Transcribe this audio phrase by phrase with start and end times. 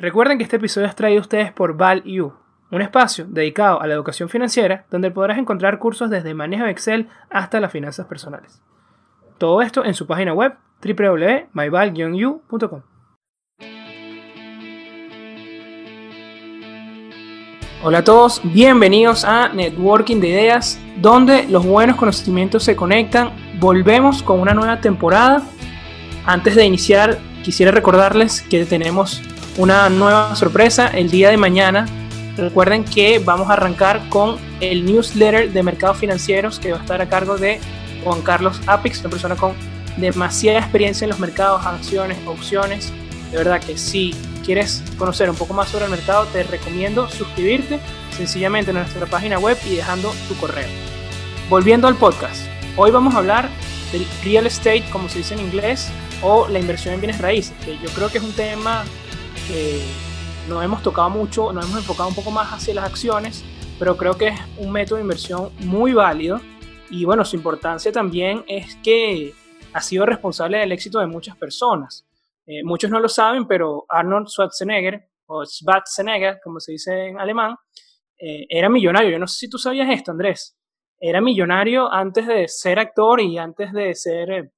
[0.00, 2.32] Recuerden que este episodio es traído a ustedes por ValU,
[2.70, 7.08] un espacio dedicado a la educación financiera donde podrás encontrar cursos desde manejo de Excel
[7.30, 8.62] hasta las finanzas personales.
[9.38, 12.82] Todo esto en su página web www.myval-u.com.
[17.82, 23.32] Hola a todos, bienvenidos a Networking de Ideas, donde los buenos conocimientos se conectan.
[23.58, 25.42] Volvemos con una nueva temporada.
[26.24, 29.20] Antes de iniciar, quisiera recordarles que tenemos
[29.58, 31.84] una nueva sorpresa el día de mañana.
[32.36, 37.02] Recuerden que vamos a arrancar con el newsletter de mercados financieros que va a estar
[37.02, 37.58] a cargo de
[38.04, 39.54] Juan Carlos Apix, una persona con
[39.96, 42.92] demasiada experiencia en los mercados, acciones, opciones.
[43.32, 47.80] De verdad que si quieres conocer un poco más sobre el mercado, te recomiendo suscribirte
[48.16, 50.68] sencillamente en nuestra página web y dejando tu correo.
[51.50, 52.42] Volviendo al podcast,
[52.76, 53.48] hoy vamos a hablar
[53.90, 55.90] del real estate, como se dice en inglés,
[56.22, 58.84] o la inversión en bienes raíces, yo creo que es un tema
[59.48, 59.80] que
[60.46, 63.44] no hemos tocado mucho, nos hemos enfocado un poco más hacia las acciones,
[63.78, 66.40] pero creo que es un método de inversión muy válido
[66.90, 69.32] y bueno, su importancia también es que
[69.72, 72.06] ha sido responsable del éxito de muchas personas.
[72.46, 77.56] Eh, muchos no lo saben, pero Arnold Schwarzenegger, o Schwarzenegger, como se dice en alemán,
[78.18, 79.10] eh, era millonario.
[79.10, 80.58] Yo no sé si tú sabías esto, Andrés.
[81.00, 84.50] Era millonario antes de ser actor y antes de ser, eh,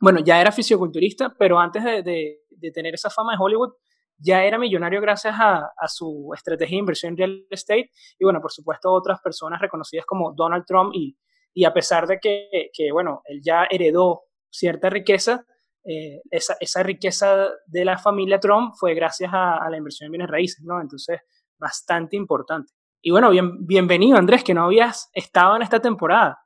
[0.00, 3.72] bueno, ya era fisioculturista, pero antes de, de tener esa fama de Hollywood,
[4.18, 8.52] ya era millonario gracias a, su estrategia de inversión en real estate y bueno, por
[8.52, 11.16] supuesto otras personas reconocidas como Donald Trump y,
[11.54, 15.44] y a pesar de que, que, bueno, él ya heredó cierta riqueza,
[15.84, 20.30] eh, esa, esa, riqueza de la familia Trump fue gracias a, la inversión en bienes
[20.30, 20.80] raíces, ¿no?
[20.80, 21.20] Entonces,
[21.58, 22.72] bastante importante.
[23.00, 26.38] Y bueno, bien, bienvenido Andrés, que no habías estado en esta temporada.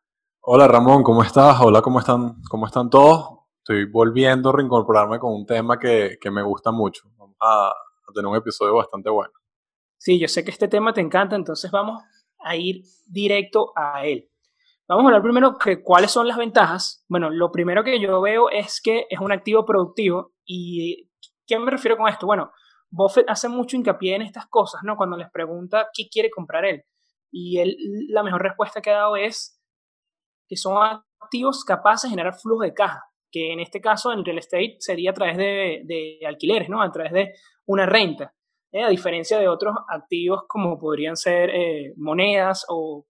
[0.42, 1.60] Hola Ramón, ¿cómo estás?
[1.60, 3.41] Hola, ¿cómo están, cómo están todos?
[3.62, 7.04] Estoy volviendo a reincorporarme con un tema que, que me gusta mucho
[7.40, 7.72] a,
[8.12, 9.32] tener un episodio bastante bueno.
[9.98, 12.02] Sí, yo sé que este tema te encanta, entonces vamos
[12.40, 14.28] a ir directo a él.
[14.88, 17.04] Vamos a hablar primero de cuáles son las ventajas.
[17.08, 20.32] Bueno, lo primero que yo veo es que es un activo productivo.
[20.44, 21.08] ¿Y
[21.46, 22.26] qué me refiero con esto?
[22.26, 22.50] Bueno,
[22.90, 24.96] Buffett hace mucho hincapié en estas cosas, ¿no?
[24.96, 26.82] Cuando les pregunta qué quiere comprar él.
[27.30, 27.76] Y él,
[28.08, 29.62] la mejor respuesta que ha dado es
[30.48, 30.76] que son
[31.20, 35.10] activos capaces de generar flujo de caja que en este caso en real estate sería
[35.10, 36.82] a través de, alquileres, ¿no?
[36.82, 37.32] A través de
[37.66, 38.34] una renta,
[38.70, 38.84] ¿eh?
[38.84, 43.06] a diferencia de otros activos como podrían ser eh, monedas o,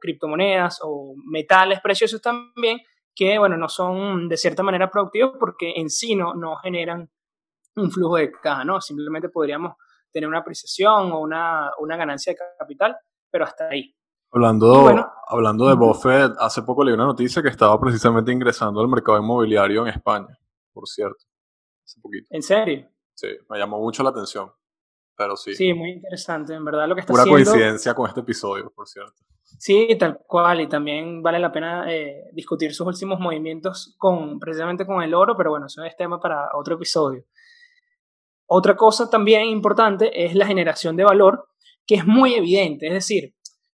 [0.00, 2.80] criptomonedas o metales preciosos también,
[3.14, 7.10] que, bueno, no son de cierta manera productivos porque en sí no, generan
[7.76, 8.80] un flujo de caja, ¿no?
[8.80, 9.76] Simplemente podríamos
[10.10, 12.96] tener una apreciación o una ganancia de capital,
[13.30, 13.94] pero hasta ahí.
[14.34, 14.86] Hablando,
[15.28, 19.82] hablando de Buffett, hace poco leí una noticia que estaba precisamente ingresando al mercado inmobiliario
[19.82, 20.38] en España,
[20.72, 21.24] por cierto.
[21.84, 22.26] Hace poquito.
[22.30, 22.88] ¿En serio?
[23.12, 24.50] Sí, me llamó mucho la atención.
[25.14, 25.54] Pero sí.
[25.54, 27.50] Sí, muy interesante, en verdad lo que está Pura haciendo.
[27.50, 29.22] coincidencia con este episodio, por cierto.
[29.58, 34.86] Sí, tal cual, y también vale la pena eh, discutir sus últimos movimientos con, precisamente
[34.86, 37.24] con el oro, pero bueno, eso es tema para otro episodio.
[38.46, 41.48] Otra cosa también importante es la generación de valor,
[41.86, 43.34] que es muy evidente, es decir,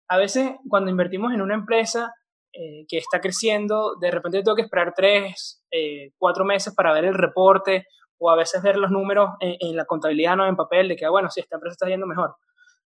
[0.08, 2.12] a veces cuando invertimos en una empresa
[2.52, 7.04] eh, que está creciendo, de repente tengo que esperar tres, eh, cuatro meses para ver
[7.04, 7.86] el reporte
[8.18, 11.10] o a veces ver los números en, la contabilidad, no en papel, de que, ah,
[11.10, 12.34] bueno, si esta empresa está yendo mejor.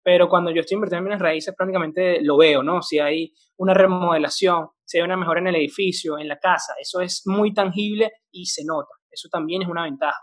[0.03, 2.81] Pero cuando yo estoy invirtiendo en bienes raíces, prácticamente lo veo, ¿no?
[2.81, 6.99] Si hay una remodelación, si hay una mejora en el edificio, en la casa, eso
[6.99, 8.93] es muy tangible y se nota.
[9.09, 10.19] Eso también es una ventaja.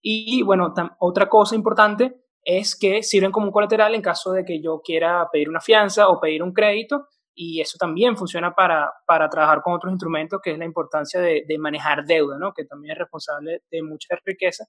[0.00, 4.60] Y bueno, otra cosa importante es que sirven como un colateral en caso de que
[4.60, 9.28] yo quiera pedir una fianza o pedir un crédito y eso también funciona para, para
[9.28, 12.52] trabajar con otros instrumentos, que es la importancia de, de, manejar deuda, ¿no?
[12.52, 14.66] que también es responsable de mucha riqueza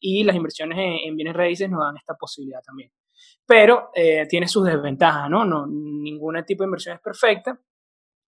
[0.00, 2.90] y las inversiones en, bienes raíces nos dan esta posibilidad también.
[3.46, 5.44] Pero eh, tiene sus desventajas, ¿no?
[5.44, 5.66] ¿no?
[5.66, 7.58] Ningún tipo de inversión es perfecta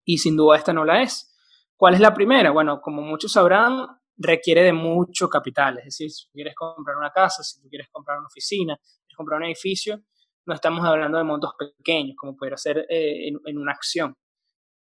[0.05, 1.35] y sin duda esta no la es.
[1.77, 2.51] ¿Cuál es la primera?
[2.51, 3.87] Bueno, como muchos sabrán,
[4.19, 5.79] requiere de mucho capital.
[5.79, 9.39] Es decir, si quieres comprar una casa, si tú quieres comprar una oficina, quieres comprar
[9.39, 10.03] un edificio,
[10.47, 14.17] no estamos hablando de montos pequeños, como pudiera ser eh, en, una acción.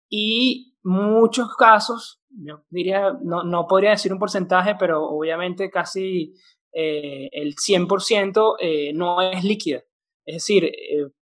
[0.09, 6.33] Y muchos casos, yo diría, no, podría decir un porcentaje, pero obviamente casi
[6.71, 9.83] eh, el 100% eh, no es líquida.
[10.25, 10.71] Es decir,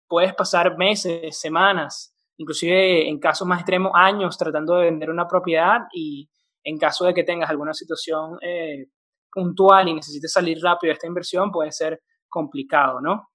[0.07, 5.81] puedes pasar meses, semanas, inclusive en casos más extremos, años tratando de vender una propiedad
[5.93, 6.29] y
[6.65, 8.87] en caso de que tengas alguna situación eh,
[9.31, 13.29] puntual y necesites salir rápido de esta inversión, puede ser complicado, ¿no?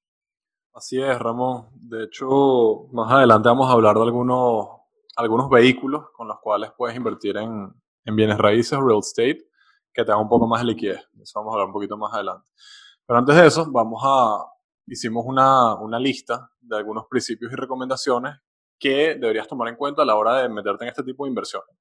[0.75, 1.69] Así es, Ramón.
[1.75, 4.69] De hecho, más adelante vamos a hablar de algunos,
[5.17, 7.73] algunos vehículos con los cuales puedes invertir en,
[8.05, 9.39] en bienes raíces, real estate,
[9.93, 11.01] que te dan un poco más de liquidez.
[11.21, 12.49] Eso vamos a hablar un poquito más adelante.
[13.07, 14.45] Pero antes de eso, vamos a,
[14.87, 18.39] hicimos una, una lista de algunos principios y recomendaciones
[18.79, 21.80] que deberías tomar en cuenta a la hora de meterte en este tipo de inversiones.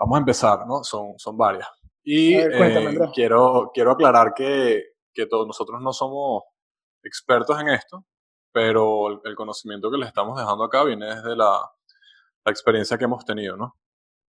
[0.00, 0.82] Vamos a empezar, ¿no?
[0.82, 1.68] Son, son varias.
[2.02, 4.82] Y eh, quiero, quiero aclarar que,
[5.12, 6.44] que todos nosotros no somos
[7.02, 8.06] expertos en esto,
[8.50, 11.70] pero el, conocimiento que les estamos dejando acá viene desde la,
[12.44, 13.76] la experiencia que hemos tenido, ¿no?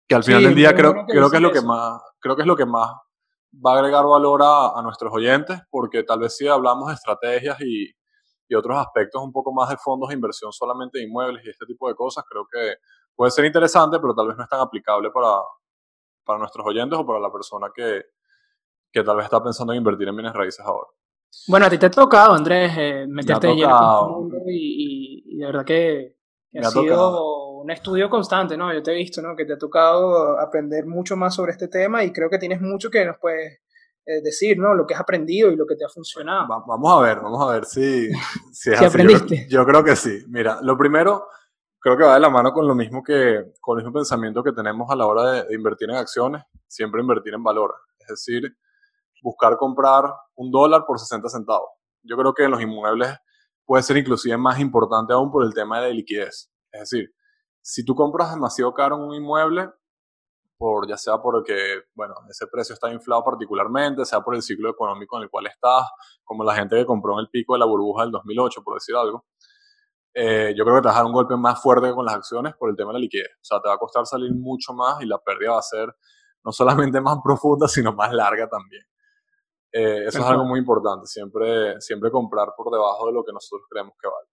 [0.09, 2.49] Que al final del día creo, creo que es lo que más, creo que es
[2.49, 2.93] lo que más
[3.55, 7.61] va a agregar valor a, a nuestros oyentes, porque tal vez si hablamos de estrategias
[7.61, 7.93] y,
[8.49, 11.67] y otros aspectos un poco más de fondos de inversión solamente de inmuebles y este
[11.67, 12.77] tipo de cosas, creo que
[13.21, 15.43] puede ser interesante, pero tal vez no es tan aplicable para,
[16.25, 18.03] para nuestros oyentes o para la persona que,
[18.91, 20.89] que tal vez está pensando en invertir en bienes raíces ahora.
[21.47, 23.69] Bueno, a ti te ha tocado, Andrés, eh, meterte en este
[24.09, 26.17] mundo y, y, de verdad que,
[26.59, 28.73] ha, sido un estudio constante, ¿no?
[28.73, 29.37] Yo te he visto, ¿no?
[29.37, 32.91] Que te ha tocado aprender mucho más sobre este tema y creo que tienes mucho
[32.91, 33.61] que nos puedes
[34.07, 34.73] eh, decir, ¿no?
[34.73, 36.47] Lo que has aprendido y lo que te ha funcionado.
[36.67, 38.09] vamos a ver, vamos a ver si,
[38.51, 39.47] si, aprendiste.
[39.51, 40.25] Yo, creo que sí.
[40.29, 41.27] Mira, lo primero,
[41.81, 44.53] creo que va de la mano con lo mismo que, con el mismo pensamiento que
[44.53, 47.75] tenemos a la hora de, de invertir en acciones, siempre invertir en valor.
[47.99, 48.57] Es decir,
[49.23, 50.05] buscar comprar
[50.37, 51.71] un dólar por 60 centavos.
[52.03, 53.17] Yo creo que en los inmuebles
[53.65, 56.51] puede ser inclusive más importante aún por el tema de liquidez.
[56.73, 57.15] Es decir,
[57.63, 59.71] si tú compras demasiado caro un inmueble,
[60.59, 65.17] por, ya sea porque, bueno, ese precio está inflado particularmente, sea por el ciclo económico
[65.17, 65.85] en el cual estás,
[66.23, 68.95] como la gente que compró en el pico de la burbuja del 2008, por decir
[68.95, 69.25] algo,
[70.13, 72.55] eh, yo creo que te vas a dar un golpe más fuerte con las acciones
[72.57, 73.31] por el tema de la liquidez.
[73.37, 75.95] O sea, te va a costar salir mucho más y la pérdida va a ser
[76.45, 78.83] no solamente más profunda, sino más larga también.
[79.73, 83.67] Eh, eso es algo muy importante, siempre, siempre comprar por debajo de lo que nosotros
[83.71, 84.29] creemos que vale.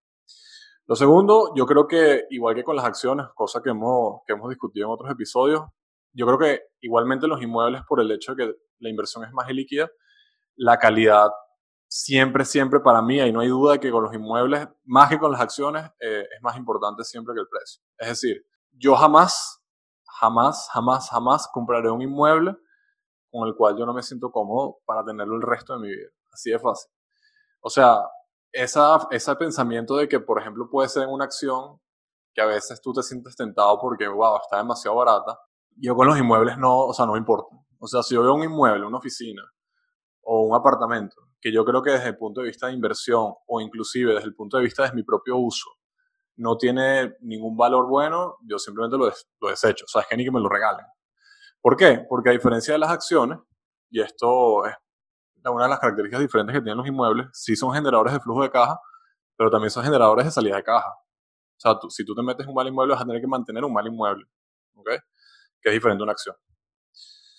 [0.88, 4.50] Lo segundo, yo creo que igual que con las acciones, cosa que hemos, que hemos
[4.50, 5.62] discutido en otros episodios,
[6.14, 9.48] yo creo que igualmente los inmuebles, por el hecho de que la inversión es más
[9.52, 9.92] líquida,
[10.56, 11.30] la calidad
[11.88, 15.32] siempre, siempre para mí, y no hay duda que con los inmuebles, más que con
[15.32, 17.82] las acciones, eh, es más importante siempre que el precio.
[17.98, 19.62] Es decir, yo jamás,
[20.20, 22.56] jamás, jamás, jamás compraré un inmueble
[23.32, 26.10] con el cual yo no me siento cómodo para tenerlo el resto de mi vida.
[26.32, 26.92] Así de fácil.
[27.62, 28.02] O sea,
[28.52, 31.80] esa, ese pensamiento de que, por ejemplo, puede ser en una acción
[32.34, 35.40] que a veces tú te sientes tentado porque, wow, está demasiado barata.
[35.76, 37.56] Yo con los inmuebles no, o sea, no me importa.
[37.80, 39.42] O sea, si yo veo un inmueble, una oficina
[40.22, 43.62] o un apartamento, que yo creo que desde el punto de vista de inversión o
[43.62, 45.70] inclusive desde el punto de vista de mi propio uso,
[46.38, 49.12] no tiene ningún valor bueno, yo simplemente lo,
[49.42, 49.86] lo desecho.
[49.86, 50.86] O sea, es que ni que me lo regalen.
[51.62, 52.06] ¿Por qué?
[52.08, 53.40] Porque a diferencia de las acciones,
[53.90, 54.76] y esto es
[55.44, 58.52] una de las características diferentes que tienen los inmuebles, sí son generadores de flujo de
[58.52, 58.80] caja,
[59.36, 60.90] pero también son generadores de salida de caja.
[60.90, 63.64] O sea, si tú te metes en un mal inmueble, vas a tener que mantener
[63.64, 64.26] un mal inmueble,
[64.76, 64.90] ¿ok?
[65.62, 66.36] Que es diferente a una acción.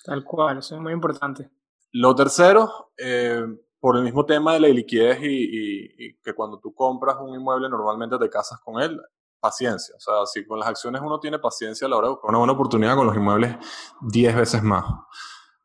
[0.04, 1.50] Tal cual, eso es muy importante.
[1.92, 3.46] Lo tercero, eh,
[3.80, 8.18] por el mismo tema de la liquidez y, que cuando tú compras un inmueble normalmente
[8.18, 9.00] te casas con él,
[9.40, 9.94] paciencia.
[9.96, 12.38] O sea, si con las acciones uno tiene paciencia a la hora de buscar una
[12.38, 13.56] buena oportunidad, con los inmuebles
[14.00, 14.84] 10 veces más.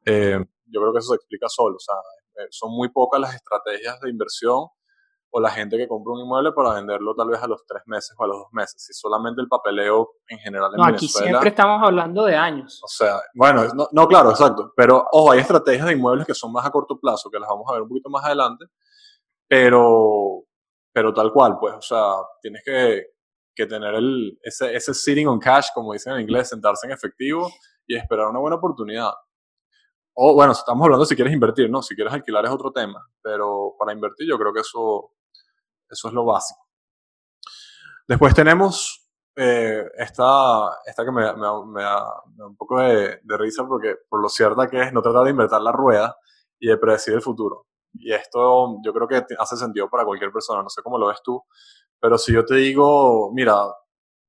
[0.06, 1.76] Eh, yo creo que eso se explica solo.
[1.76, 1.96] O sea,
[2.36, 4.68] eh, son muy pocas las estrategias de inversión
[5.36, 8.16] o la gente que compra un inmueble para venderlo tal vez a los tres meses
[8.20, 8.76] o a los dos meses.
[8.78, 12.80] Si solamente el papeleo en general en no, aquí siempre estamos hablando de años.
[12.84, 14.72] O sea, bueno, no, no, claro, exacto.
[14.76, 17.66] Pero, ojo, hay estrategias de inmuebles que son más a corto plazo, que las vamos
[17.68, 18.66] a ver un poquito más adelante.
[19.48, 20.44] Pero,
[20.94, 23.08] pero tal cual, pues, o sea, tienes que,
[23.56, 27.50] que tener el, ese, ese sitting on cash, como dicen en inglés, sentarse en efectivo
[27.88, 29.14] y esperar una buena oportunidad.
[30.16, 31.82] O bueno, estamos hablando si quieres invertir, ¿no?
[31.82, 35.12] Si quieres alquilar es otro tema, pero para invertir yo creo que eso,
[35.94, 36.60] eso es lo básico.
[38.08, 42.06] Después tenemos eh, esta, esta que me, me, me, da,
[42.46, 45.60] un poco de, de, risa porque por lo cierta que es no tratar de invertir
[45.60, 46.16] la rueda
[46.60, 47.68] y de predecir el futuro.
[47.94, 51.22] Y esto yo creo que hace sentido para cualquier persona, no sé cómo lo ves
[51.24, 51.44] tú,
[52.00, 53.56] pero si yo te digo, mira,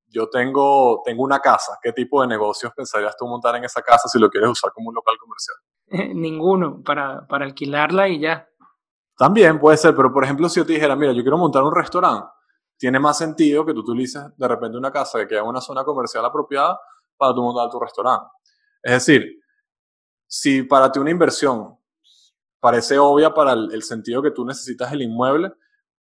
[0.06, 4.09] yo tengo, tengo una casa, ¿qué tipo de negocios pensarías tú montar en esa casa
[4.09, 5.56] si lo quieres usar como un local comercial?
[6.14, 8.49] ninguno, para, para alquilarla y ya.
[9.16, 11.75] También puede ser, pero por ejemplo, si yo te dijera, mira, yo quiero montar un
[11.75, 12.26] restaurante,
[12.76, 15.85] tiene más sentido que tú utilices de repente una casa que queda en una zona
[15.85, 16.78] comercial apropiada
[17.16, 18.26] para tú montar tu restaurante.
[18.83, 19.40] Es decir,
[20.26, 21.78] si para ti una inversión
[22.59, 25.52] parece obvia para el, el sentido que tú necesitas el inmueble,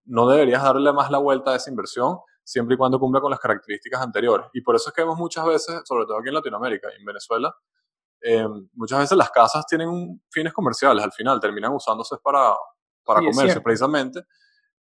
[0.06, 3.42] no deberías darle más la vuelta a esa inversión siempre y cuando cumpla con las
[3.42, 4.48] características anteriores.
[4.54, 7.06] Y por eso es que vemos muchas veces, sobre todo aquí en Latinoamérica y en
[7.06, 7.54] Venezuela,
[8.22, 12.56] eh, muchas veces las casas tienen fines comerciales al final, terminan usándose para,
[13.08, 14.22] para comercio precisamente.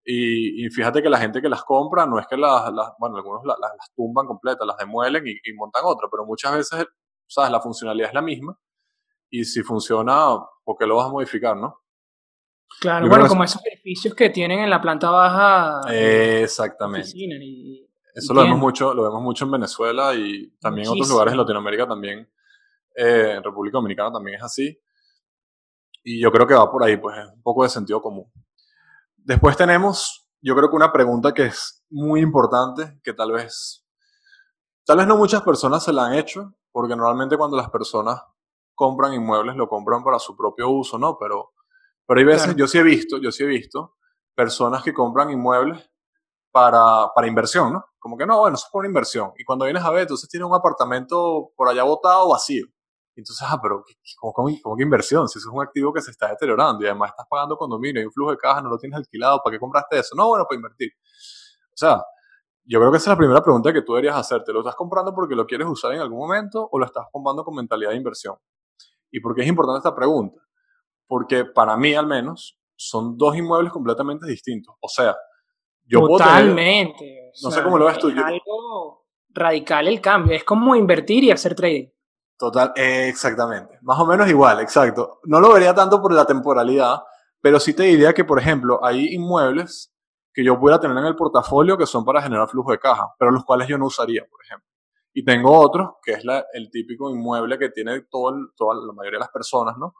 [0.04, 3.16] Y, y, fíjate que la gente que las compra no es que las, las bueno,
[3.16, 6.86] algunos las, las, tumban completas, las demuelen y, y, montan otra, pero muchas veces,
[7.26, 8.56] sabes, la funcionalidad es la misma.
[9.30, 11.80] Y si funciona, ¿por qué lo vas a modificar, no?
[12.80, 15.80] Claro, bueno, como esos edificios que tienen en la planta baja.
[15.90, 17.08] Eh, exactamente.
[18.14, 21.38] Eso lo vemos, mucho, lo vemos mucho en Venezuela y también en otros lugares en
[21.38, 22.30] Latinoamérica también.
[22.94, 24.78] Eh, en República Dominicana también es así.
[26.08, 28.30] Y yo creo que va por ahí, pues es un poco de sentido común.
[29.16, 33.84] Después tenemos, yo creo que una pregunta que es muy importante, que tal vez,
[34.84, 38.22] tal vez no muchas personas se la han hecho, porque normalmente cuando las personas
[38.76, 41.18] compran inmuebles lo compran para su propio uso, ¿no?
[41.18, 41.50] Pero,
[42.06, 43.96] pero hay veces, yo sí he visto, yo sí he visto
[44.32, 45.90] personas que compran inmuebles
[46.52, 47.84] para, para inversión, ¿no?
[47.98, 49.32] Como que no, bueno, eso es por una inversión.
[49.38, 52.66] Y cuando vienes a ver, entonces tiene un apartamento por allá botado vacío.
[53.16, 53.82] Entonces, ah, pero
[54.20, 55.26] ¿cómo, que inversión?
[55.28, 58.06] Si eso es un activo que se está deteriorando y además estás pagando condominio, hay
[58.06, 60.14] un flujo de caja, no lo tienes alquilado, ¿para qué compraste eso?
[60.14, 60.90] No, bueno, para invertir.
[60.92, 62.02] O sea,
[62.64, 64.52] yo creo que esa es la primera pregunta que tú deberías hacerte.
[64.52, 67.54] ¿Lo estás comprando porque lo quieres usar en algún momento o lo estás comprando con
[67.54, 68.36] mentalidad de inversión?
[69.10, 70.40] ¿Y por qué es importante esta pregunta?
[71.06, 74.74] Porque para mí, al menos, son dos inmuebles completamente distintos.
[74.80, 75.16] O sea,
[75.84, 77.30] yo Totalmente.
[77.42, 78.08] no sé cómo lo ves tú.
[78.08, 80.34] Es algo radical el cambio.
[80.34, 81.88] Es como invertir y hacer trading.
[82.38, 83.78] Total, exactamente.
[83.82, 85.20] Más o menos igual, exacto.
[85.24, 87.02] No lo vería tanto por la temporalidad,
[87.40, 89.92] pero sí te diría que, por ejemplo, hay inmuebles
[90.34, 93.30] que yo pudiera tener en el portafolio que son para generar flujo de caja, pero
[93.30, 94.68] los cuales yo no usaría, por ejemplo.
[95.14, 99.24] Y tengo otros, que es el típico inmueble que tiene todo toda la mayoría de
[99.24, 99.94] las personas, ¿no?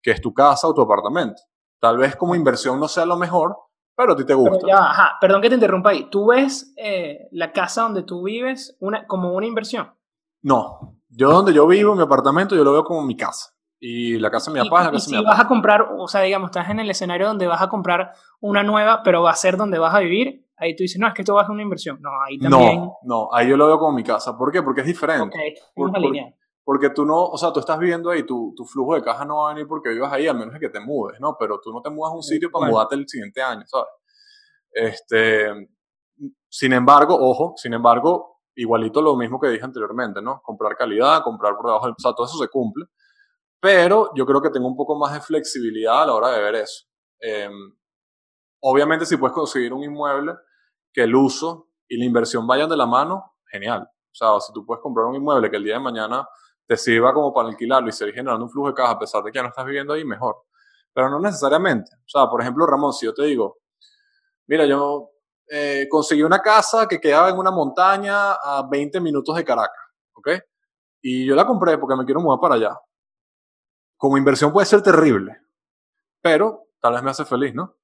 [0.00, 1.42] Que es tu casa o tu apartamento.
[1.78, 3.54] Tal vez como inversión no sea lo mejor,
[3.94, 4.66] pero a ti te gusta.
[4.74, 6.08] ajá, perdón que te interrumpa ahí.
[6.08, 9.92] ¿Tú ves eh, la casa donde tú vives una, como una inversión?
[10.40, 13.50] No, yo donde yo vivo, mi apartamento, yo lo veo como mi casa.
[13.80, 15.88] Y la casa de mi papá es la casa de mi si vas a comprar,
[15.98, 19.30] o sea, digamos, estás en el escenario donde vas a comprar una nueva, pero va
[19.30, 21.44] a ser donde vas a vivir, ahí tú dices, no, es que esto va a
[21.44, 21.98] ser una inversión.
[22.00, 22.78] No, ahí también.
[22.78, 24.36] No, no, ahí yo lo veo como mi casa.
[24.36, 24.62] ¿Por qué?
[24.62, 25.36] Porque es diferente.
[26.64, 29.42] porque tú no, o sea, tú estás viviendo ahí, tu, tu, flujo de caja no
[29.42, 31.36] va a venir porque vivas ahí, a menos que te mudes, ¿no?
[31.38, 33.88] Pero tú no te mudas a un sitio para mudarte el siguiente año, ¿sabes?
[34.72, 35.68] Este,
[36.48, 40.40] sin embargo, ojo, sin embargo, igualito lo mismo que dije anteriormente, ¿no?
[40.42, 41.94] Comprar calidad, comprar por debajo del...
[41.94, 42.86] O sea, todo eso se cumple.
[43.60, 46.54] Pero yo creo que tengo un poco más de flexibilidad a la hora de ver
[46.56, 46.86] eso.
[47.18, 47.74] Em,
[48.60, 50.34] obviamente, si puedes conseguir un inmueble
[50.92, 53.82] que el uso y la inversión vayan de la mano, genial.
[53.82, 56.28] O sea, si tú puedes comprar un inmueble que el día de mañana
[56.66, 59.32] te sirva como para alquilarlo y seguir generando un flujo de caja a pesar de
[59.32, 60.36] que ya no estás viviendo ahí, mejor.
[60.92, 61.90] Pero no necesariamente.
[61.96, 63.58] O sea, por ejemplo, Ramón, si yo te digo,
[64.46, 65.13] mira, yo
[65.50, 69.84] eh, conseguí una casa que quedaba en una montaña a 20 minutos de Caracas,
[70.14, 70.28] ¿ok?
[71.02, 72.78] Y yo la compré porque me quiero mudar para allá.
[73.96, 75.36] Como inversión puede ser terrible,
[76.22, 77.76] pero tal vez me hace feliz, ¿no?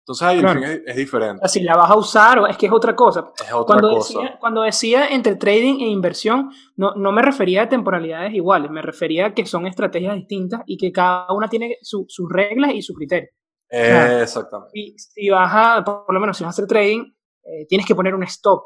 [0.00, 0.40] Entonces ahí
[0.86, 1.48] es, diferente.
[1.48, 3.32] Si la vas a usar, es que es otra cosa.
[3.44, 4.20] Es otra cuando cosa.
[4.20, 8.82] Decía, cuando decía entre trading e inversión, no, no me refería a temporalidades iguales, me
[8.82, 12.94] refería a que son estrategias distintas y que cada una tiene sus reglas y su
[12.94, 13.30] criterio
[13.68, 14.70] exactamente.
[14.74, 17.12] Y si vas a, por lo menos si vas a hacer trading,
[17.44, 18.64] eh, tienes que poner un stop.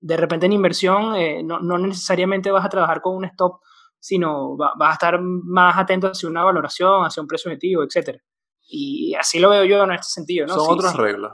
[0.00, 3.60] De repente en inversión eh, no, no, necesariamente vas a trabajar con un stop,
[3.98, 8.20] sino vas a estar más atento hacia una valoración, hacia un precio objetivo, etc.
[8.68, 10.46] Y así lo veo yo en este sentido.
[10.46, 10.54] ¿no?
[10.54, 11.32] Son otras reglas,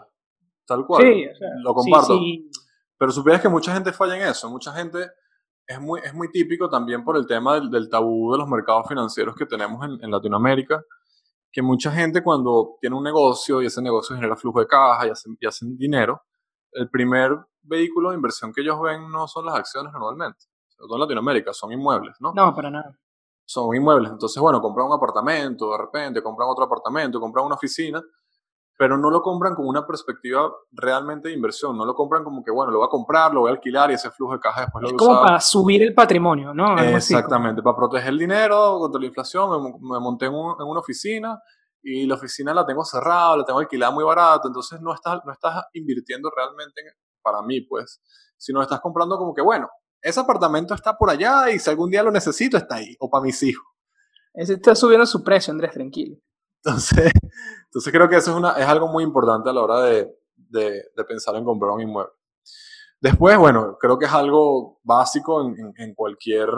[0.66, 1.02] tal cual.
[1.02, 1.26] Sí,
[1.62, 2.18] lo comparto.
[2.98, 4.48] Pero supieras que mucha gente falla en eso.
[4.48, 5.10] Mucha gente
[5.66, 9.34] es muy, es muy típico también por el tema del, tabú de los mercados financieros
[9.34, 10.82] que tenemos en, en Latinoamérica
[11.52, 15.10] que mucha gente cuando tiene un negocio y ese negocio genera flujo de caja y
[15.10, 16.22] hacen, y hacen dinero,
[16.72, 20.96] el primer vehículo de inversión que ellos ven no son las acciones normalmente, sobre todo
[20.96, 22.32] en Latinoamérica, son inmuebles, ¿no?
[22.34, 22.98] No, para nada.
[23.44, 24.10] Son inmuebles.
[24.10, 28.02] Entonces, bueno, compran un apartamento, de repente compran otro apartamento, compran una oficina,
[28.82, 31.78] pero no lo compran con una perspectiva realmente de inversión.
[31.78, 33.94] No lo compran como que, bueno, lo voy a comprar, lo voy a alquilar y
[33.94, 35.06] ese flujo de caja después lo voy a usar.
[35.06, 36.76] como para subir el patrimonio, ¿no?
[36.76, 39.78] Exactamente, para proteger el dinero contra la inflación.
[39.80, 41.40] Me, monté en, una oficina
[41.80, 45.30] y la oficina la tengo cerrada, la tengo alquilada muy barato, entonces no estás, no
[45.30, 46.82] estás invirtiendo realmente
[47.22, 48.02] para mí, pues,
[48.36, 49.68] sino estás comprando como que, bueno,
[50.00, 53.22] ese apartamento está por allá y si algún día lo necesito está ahí, o para
[53.22, 53.64] mis hijos.
[54.34, 56.16] Ese está subiendo su precio, Andrés, tranquilo.
[56.64, 57.12] Entonces,
[57.64, 61.44] entonces creo que eso es, algo muy importante a la hora de, de, pensar en
[61.44, 62.12] comprar un inmueble.
[63.00, 66.48] Después, bueno, creo que es algo básico en, en, cualquier,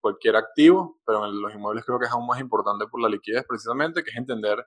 [0.00, 3.44] cualquier activo, pero en los inmuebles creo que es aún más importante por la liquidez
[3.46, 4.66] precisamente, que es entender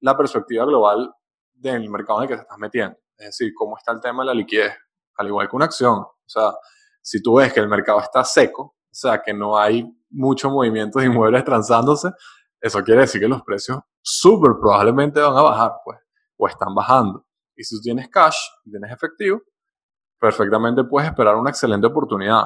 [0.00, 1.12] la perspectiva global
[1.52, 2.96] del mercado en el que te estás metiendo.
[3.16, 4.72] Es decir, cómo está el tema de la liquidez,
[5.16, 5.98] al igual que una acción.
[5.98, 6.52] O sea,
[7.02, 11.00] si tú ves que el mercado está seco, o sea, que no hay mucho movimiento
[11.00, 12.10] de inmuebles transándose,
[12.60, 15.98] eso quiere decir que los precios súper probablemente van a bajar, pues,
[16.36, 17.26] o están bajando.
[17.56, 19.40] Y si tú tienes cash, tienes efectivo,
[20.18, 22.44] perfectamente puedes esperar una excelente oportunidad.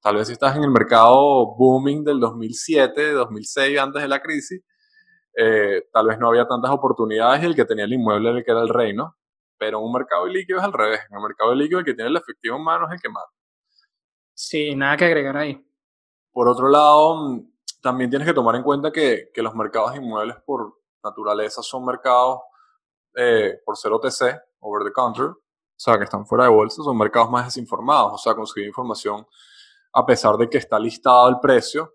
[0.00, 4.62] Tal vez si estás en el mercado booming del 2007, 2006, antes de la crisis,
[5.36, 8.44] eh, tal vez no había tantas oportunidades y el que tenía el inmueble era el
[8.44, 9.16] que era el rey, ¿no?
[9.58, 11.00] Pero en un mercado líquido es al revés.
[11.10, 13.30] En el mercado líquido el que tiene el efectivo en mano es el que mata.
[14.34, 15.64] Sí, nada que agregar ahí.
[16.32, 17.40] Por otro lado,
[17.84, 22.40] también tienes que tomar en cuenta que, que los mercados inmuebles por naturaleza son mercados
[23.14, 25.36] eh, por ser OTC, over the counter, o
[25.76, 29.26] sea, que están fuera de bolsa, son mercados más desinformados, o sea, conseguir información
[29.92, 31.94] a pesar de que está listado el precio.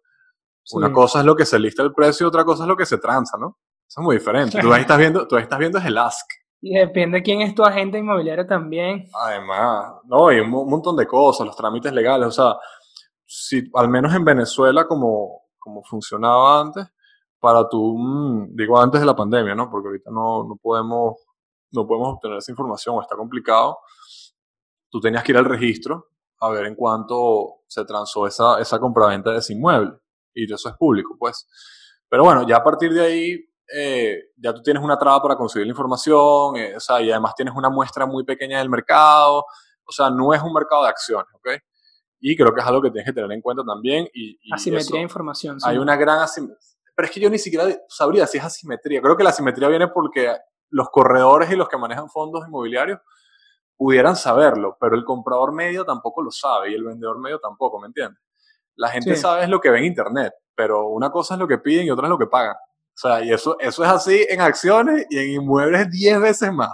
[0.73, 2.85] Una cosa es lo que se lista el precio y otra cosa es lo que
[2.85, 3.57] se transa, ¿no?
[3.87, 4.61] Eso es muy diferente.
[4.61, 6.29] Tú ahí estás viendo, tú ahí estás viendo es el ask.
[6.61, 9.07] Y depende de quién es tu agente inmobiliario también.
[9.13, 12.55] Además, no, y un, montón de cosas, los trámites legales, o sea,
[13.25, 16.87] si al menos en Venezuela como, como funcionaba antes,
[17.39, 19.69] para tú, mm, digo antes de la pandemia, ¿no?
[19.69, 21.15] Porque ahorita no, no, podemos,
[21.71, 23.79] no podemos obtener esa información o está complicado.
[24.89, 26.09] Tú tenías que ir al registro
[26.41, 29.93] a ver en cuánto se transó esa, esa compraventa de ese inmueble.
[30.33, 31.47] Y eso es público, pues.
[32.09, 35.67] Pero bueno, ya a partir de ahí, eh, ya tú tienes una traba para conseguir
[35.67, 39.45] la información, eh, o sea, y además tienes una muestra muy pequeña del mercado.
[39.85, 41.49] O sea, no es un mercado de acciones, ¿ok?
[42.19, 44.07] Y creo que es algo que tienes que tener en cuenta también.
[44.13, 45.57] Y, asimetría de información.
[45.63, 46.57] Hay una gran asimetría
[46.99, 49.01] pero es que yo ni siquiera sabría si es asimetría.
[49.01, 50.35] Creo que la asimetría viene porque
[50.69, 52.99] los corredores y los que manejan fondos inmobiliarios
[53.77, 57.87] pudieran saberlo, pero el comprador medio tampoco lo sabe y el vendedor medio tampoco, ¿me
[57.87, 58.19] entiendes?
[58.75, 61.59] La gente sabe es lo que ve en internet, pero una cosa es lo que
[61.59, 62.55] piden y otra es lo que pagan.
[62.55, 66.73] O sea, y eso, eso es así en acciones y en inmuebles 10 veces más.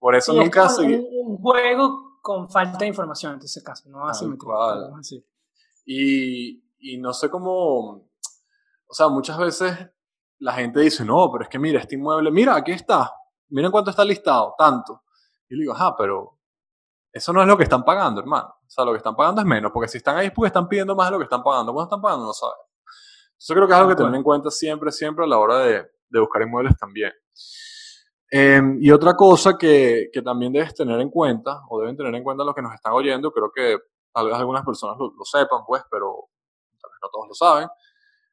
[0.00, 4.08] Por eso nunca es un, un, juego con falta de información en ese caso, no
[4.08, 4.54] asimetría.
[5.84, 8.08] Y, y no sé cómo,
[8.86, 9.76] o sea, muchas veces
[10.38, 13.12] la gente dice, no, pero es que mira, este inmueble, mira, aquí está,
[13.48, 15.02] miren cuánto está listado, tanto.
[15.48, 16.38] Y le digo, ah, pero
[17.12, 18.48] eso no es lo que están pagando, hermano.
[18.48, 20.68] O sea, lo que están pagando es menos, porque si están ahí es porque están
[20.68, 21.72] pidiendo más de lo que están pagando.
[21.72, 22.26] ¿Cuánto están pagando?
[22.26, 22.56] No sabes.
[23.38, 25.90] Yo creo que es algo que tener en cuenta siempre, siempre a la hora de,
[26.08, 27.12] de buscar inmuebles también.
[28.34, 32.24] Em, y otra cosa que, que, también debes tener en cuenta, o deben tener en
[32.24, 33.76] cuenta los que nos están oyendo, creo que
[34.10, 36.28] tal vez algunas personas lo, lo sepan, pues, pero
[36.80, 37.68] tal vez no todos lo saben,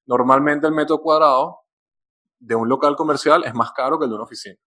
[0.10, 1.60] Normalmente el metro cuadrado
[2.40, 4.58] de un local comercial es más caro que el de una oficina.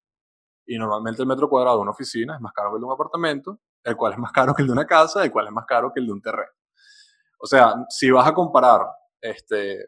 [0.64, 2.92] Y normalmente el metro cuadrado de una oficina es más caro que el de un
[2.92, 5.66] apartamento, el cual es más caro que el de una casa, el cual es más
[5.66, 6.52] caro que el de un terreno.
[7.40, 8.86] O sea, si vas a comparar
[9.20, 9.84] este,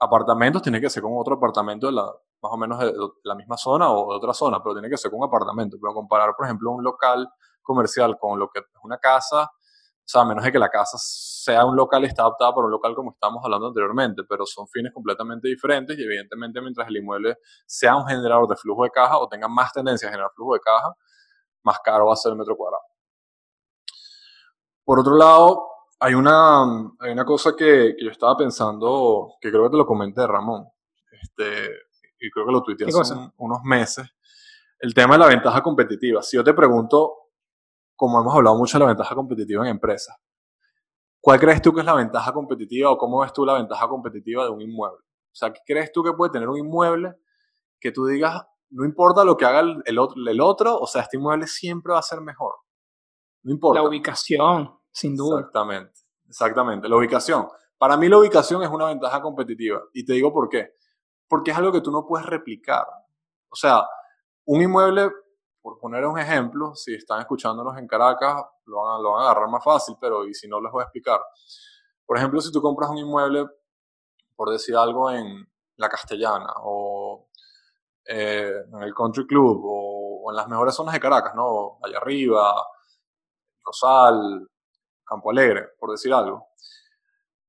[0.00, 2.92] apartamentos, tiene que ser con otro apartamento de la, más o menos de,
[3.24, 5.76] la misma zona o de otra zona, pero tiene que ser con un apartamento.
[5.80, 7.28] Pero comparar, por ejemplo, un local
[7.62, 10.96] comercial con lo que es una casa, o sea, a menos de que la casa
[10.98, 14.66] sea un local y está adaptada para un local como estábamos hablando anteriormente, pero son
[14.68, 19.18] fines completamente diferentes y evidentemente mientras el inmueble sea un generador de flujo de caja
[19.18, 20.94] o tenga más tendencia a generar flujo de caja,
[21.62, 22.82] más caro va a ser el metro cuadrado.
[24.82, 25.68] Por otro lado,
[26.00, 26.62] hay una,
[27.00, 30.68] hay una cosa que, que yo estaba pensando, que creo que te lo comenté, Ramón,
[31.20, 31.70] este,
[32.20, 34.08] y creo que lo tuiteé hace unos meses,
[34.80, 36.22] el tema de la ventaja competitiva.
[36.22, 37.28] Si yo te pregunto,
[37.98, 40.16] como hemos hablado mucho de la ventaja competitiva en empresas.
[41.20, 44.44] ¿Cuál crees tú que es la ventaja competitiva o cómo ves tú la ventaja competitiva
[44.44, 45.00] de un inmueble?
[45.00, 47.14] O sea, ¿qué crees tú que puede tener un inmueble
[47.80, 51.16] que tú digas, no importa lo que haga el, otro, el otro, o sea, este
[51.16, 52.54] inmueble siempre va a ser mejor?
[53.42, 53.82] No importa.
[53.82, 55.40] La ubicación, sin duda.
[55.40, 57.48] Exactamente, exactamente, la ubicación.
[57.78, 60.76] Para mí la ubicación es una ventaja competitiva y te digo por qué.
[61.28, 62.86] Porque es algo que tú no puedes replicar.
[63.50, 63.82] O sea,
[64.46, 65.10] un inmueble
[65.68, 69.30] por poner un ejemplo, si están escuchándonos en Caracas, lo van, a, lo van a
[69.30, 71.20] agarrar más fácil, pero y si no, les voy a explicar.
[72.06, 73.46] Por ejemplo, si tú compras un inmueble,
[74.34, 77.28] por decir algo, en La Castellana o
[78.06, 81.78] eh, en el Country Club o, en las mejores zonas de Caracas, ¿no?
[81.82, 82.54] Allá arriba,
[83.64, 84.48] Rosal,
[85.04, 86.47] Campo Alegre, por decir algo.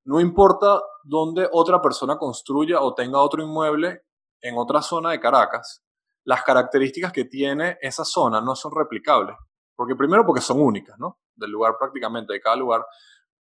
[0.09, 4.05] No importa dónde otra persona construya o tenga otro inmueble
[4.41, 5.83] en otra zona de Caracas,
[6.23, 9.35] las características que tiene esa zona no son replicables.
[9.75, 11.19] Porque primero porque son únicas, ¿no?
[11.35, 12.83] Del lugar prácticamente, de cada lugar.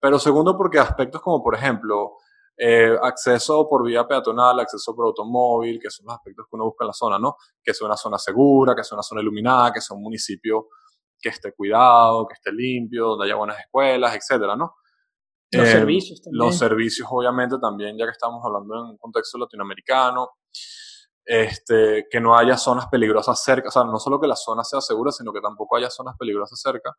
[0.01, 2.13] Pero segundo porque aspectos como, por ejemplo,
[2.57, 6.85] eh, acceso por vía peatonal, acceso por automóvil, que son los aspectos que uno busca
[6.85, 7.37] en la zona, ¿no?
[7.63, 10.69] Que sea una zona segura, que sea una zona iluminada, que sea un municipio
[11.21, 14.77] que esté cuidado, que esté limpio, donde haya buenas escuelas, etcétera, ¿no?
[15.53, 16.47] Los eh, servicios también.
[16.47, 20.31] Los servicios, obviamente, también, ya que estamos hablando en un contexto latinoamericano
[21.25, 24.81] este, que no haya zonas peligrosas cerca, o sea, no solo que la zona sea
[24.81, 26.95] segura, sino que tampoco haya zonas peligrosas cerca.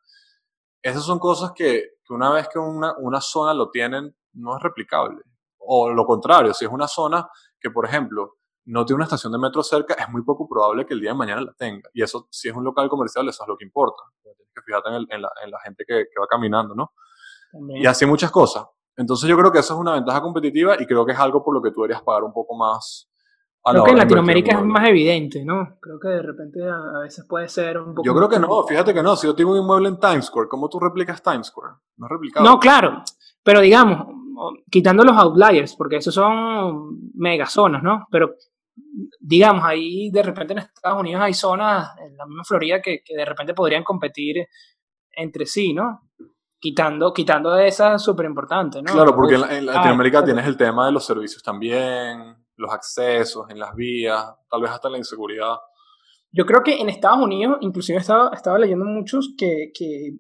[0.82, 4.64] Esas son cosas que, que una vez que una, una, zona lo tienen, no es
[4.64, 5.22] replicable.
[5.58, 7.28] O lo contrario, si es una zona
[7.60, 10.94] que, por ejemplo, no tiene una estación de metro cerca, es muy poco probable que
[10.94, 11.90] el día de mañana la tenga.
[11.94, 14.04] Y eso, si es un local comercial, eso es lo que importa.
[14.22, 16.94] Tienes que fijarte en, en, la, en la, gente que, que va caminando, ¿no?
[17.76, 18.66] Y así muchas cosas.
[18.98, 21.54] Entonces yo creo que eso es una ventaja competitiva y creo que es algo por
[21.54, 23.10] lo que tú deberías pagar un poco más
[23.72, 25.78] Creo que en Latinoamérica es más evidente, ¿no?
[25.82, 28.04] Creo que de repente a, veces puede ser un poco...
[28.04, 29.16] Yo creo que no, fíjate que no.
[29.16, 31.74] Si yo tengo un inmueble en Times Square, ¿cómo tú replicas Times Square?
[31.98, 32.46] No es replicado.
[32.46, 33.02] No, claro.
[33.42, 34.08] Pero digamos,
[34.70, 38.06] quitando los outliers, porque esos son megazonas, ¿no?
[38.12, 38.36] Pero
[39.20, 43.16] digamos, ahí de repente en Estados Unidos hay zonas, en la misma Florida, que, que
[43.16, 44.46] de repente podrían competir
[45.12, 46.05] entre sí, ¿no?
[46.66, 48.92] Quitando, quitando de esas súper importante, ¿no?
[48.92, 53.60] Claro, porque en, Latinoamérica ah, tienes el tema de los servicios también, los accesos en
[53.60, 55.58] las vías, tal vez hasta la inseguridad.
[56.32, 60.16] Yo creo que en Estados Unidos, inclusive estaba, estaba leyendo muchos que, que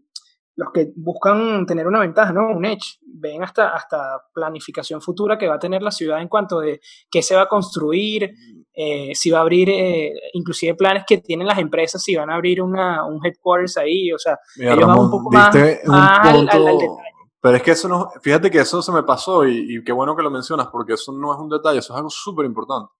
[0.55, 2.47] los que buscan tener una ventaja, ¿no?
[2.55, 6.59] Un edge, ven hasta, hasta planificación futura que va a tener la ciudad en cuanto
[6.59, 6.79] de
[7.09, 8.35] qué se va a construir,
[8.75, 12.35] eh, si va a abrir, eh, inclusive planes que tienen las empresas, si van a
[12.35, 16.89] abrir una, un headquarters ahí, o sea, ellos van un poco más, al, detalle.
[17.39, 20.23] Pero es que eso no, fíjate que eso se me pasó y, qué bueno que
[20.23, 22.91] lo mencionas, porque eso no es un detalle, eso es algo súper importante.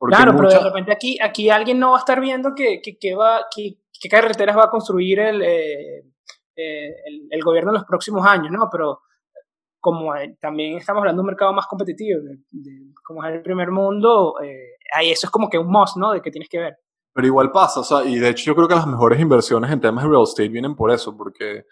[0.00, 3.46] Claro, pero de repente aquí, aquí alguien no va a estar viendo que, que, va,
[3.52, 5.42] qué carreteras va a construir el...
[5.42, 6.04] Eh,
[6.60, 6.92] eh,
[7.30, 8.68] el, gobierno en los próximos años, ¿no?
[8.70, 9.02] Pero
[9.78, 12.20] como también estamos hablando de un mercado más competitivo,
[13.04, 16.12] como es el primer mundo, eh, ahí eso es como que un must, ¿no?
[16.12, 16.78] De que tienes que ver.
[17.12, 19.80] Pero igual pasa, o sea, y de hecho yo creo que las mejores inversiones en
[19.80, 21.64] temas de real estate vienen por eso, porque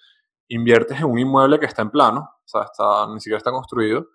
[0.49, 4.09] inviertes en un inmueble que está en plano, o sea, está, ni siquiera está construido,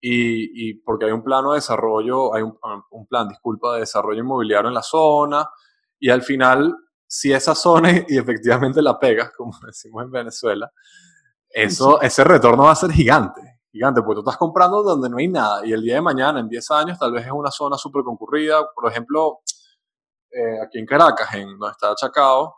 [0.00, 2.58] y, y porque hay un plano de desarrollo, hay un,
[2.90, 5.48] un, plan, disculpa, de desarrollo inmobiliario en la zona,
[5.98, 6.74] y al final
[7.06, 10.70] si esa zona y efectivamente la pegas, como decimos en Venezuela,
[11.48, 15.26] eso, ese retorno va a ser gigante, gigante, porque tú estás comprando donde no hay
[15.26, 18.04] nada y el día de mañana, en 10 años, tal vez es una zona súper
[18.04, 19.40] concurrida, por ejemplo,
[20.30, 22.54] eh, aquí en Caracas, en donde está Chacao,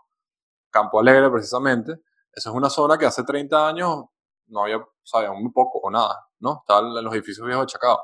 [0.71, 1.93] Campo Alegre precisamente,
[2.31, 4.05] esa es una zona que hace 30 años
[4.49, 6.59] no había, sabía, muy poco o nada, ¿no?
[6.61, 7.99] Estaban los edificios viejos de Chacao.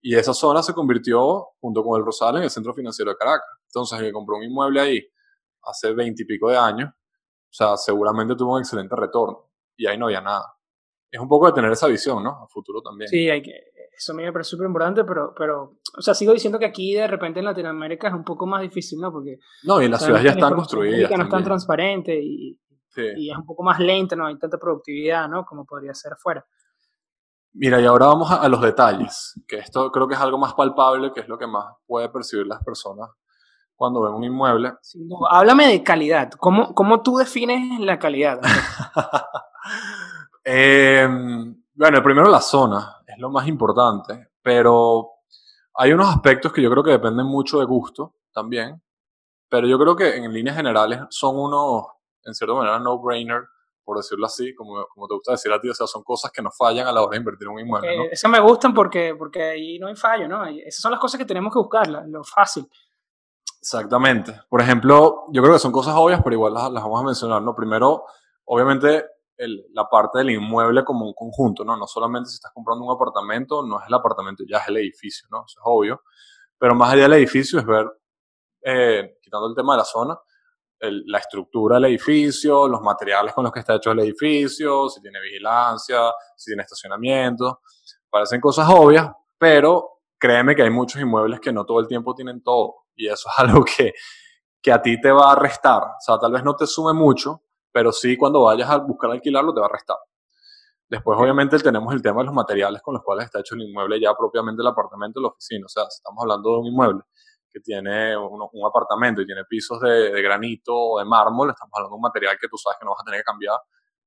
[0.00, 3.46] Y esa zona se convirtió, junto con el Rosal, en el centro financiero de Caracas.
[3.66, 5.00] Entonces, el que compró un inmueble ahí
[5.62, 10.22] hace veintipico de años, o sea, seguramente tuvo un excelente retorno y ahí no había
[10.22, 10.55] nada.
[11.10, 12.30] Es un poco de tener esa visión, ¿no?
[12.30, 13.08] A futuro también.
[13.08, 13.52] Sí, hay que,
[13.96, 17.38] eso me parece súper importante, pero, pero, o sea, sigo diciendo que aquí de repente
[17.38, 19.10] en Latinoamérica es un poco más difícil, ¿no?
[19.10, 19.38] Porque...
[19.62, 21.10] No, y las ciudades ya están construidas.
[21.10, 22.58] No están transparentes y,
[23.16, 25.44] y es un poco más lento, no hay tanta productividad, ¿no?
[25.44, 26.44] Como podría ser afuera.
[27.54, 30.52] Mira, y ahora vamos a, a, los detalles, que esto creo que es algo más
[30.52, 33.08] palpable, que es lo que más puede percibir las personas
[33.76, 34.72] cuando ven un inmueble.
[35.30, 36.30] háblame de calidad.
[36.32, 38.40] ¿Cómo, ¿Cómo, tú defines la calidad?
[40.48, 45.10] Em, bueno, primero la zona es lo más importante, pero
[45.74, 48.80] hay unos aspectos que yo creo que dependen mucho de gusto también,
[49.48, 51.86] pero yo creo que en líneas generales son unos,
[52.24, 53.42] en cierta manera, no-brainer,
[53.82, 56.42] por decirlo así, como, como te gusta decir a ti, o sea, son cosas que
[56.42, 57.96] nos fallan a la hora de invertir en un inmueble.
[57.96, 58.04] ¿no?
[58.12, 60.44] Eso me gustan porque, porque ahí no hay fallo, ¿no?
[60.46, 62.68] Esas son las cosas que tenemos que buscar, lo fácil.
[63.60, 64.42] Exactamente.
[64.48, 67.52] Por ejemplo, yo creo que son cosas obvias, pero igual las, vamos a mencionar, ¿no?
[67.52, 68.04] Primero,
[68.44, 69.06] obviamente,
[69.38, 71.76] la parte del inmueble como un conjunto, ¿no?
[71.76, 75.28] No solamente si estás comprando un apartamento, no es el apartamento, ya es el edificio,
[75.30, 75.44] ¿no?
[75.46, 76.02] Eso es obvio.
[76.58, 77.86] Pero más allá del edificio es ver,
[78.62, 80.18] eh, quitando el tema de la zona,
[80.80, 85.20] la estructura del edificio, los materiales con los que está hecho el edificio, si tiene
[85.20, 87.60] vigilancia, si tiene estacionamiento.
[88.10, 92.42] Parecen cosas obvias, pero créeme que hay muchos inmuebles que no todo el tiempo tienen
[92.42, 92.86] todo.
[92.94, 93.92] Y eso es algo que,
[94.62, 95.82] que a ti te va a restar.
[95.82, 97.42] O sea, tal vez no te sume mucho,
[97.76, 99.98] pero sí cuando vayas a buscar alquilarlo te va a restar.
[100.88, 104.00] Después, obviamente, tenemos el tema de los materiales con los cuales está hecho el inmueble,
[104.00, 105.66] ya propiamente el apartamento la oficina.
[105.66, 107.02] O sea, estamos hablando de un inmueble
[107.52, 111.92] que tiene un, apartamento y tiene pisos de, de, granito o de mármol, estamos hablando
[111.92, 113.58] de un material que tú sabes que no vas a tener que cambiar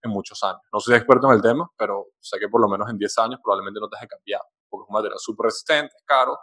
[0.02, 0.62] en muchos años.
[0.74, 3.40] No soy experto en el tema, pero sé que por lo menos en 10 años
[3.44, 6.40] probablemente no te deje cambiar, porque es un material súper resistente, es caro,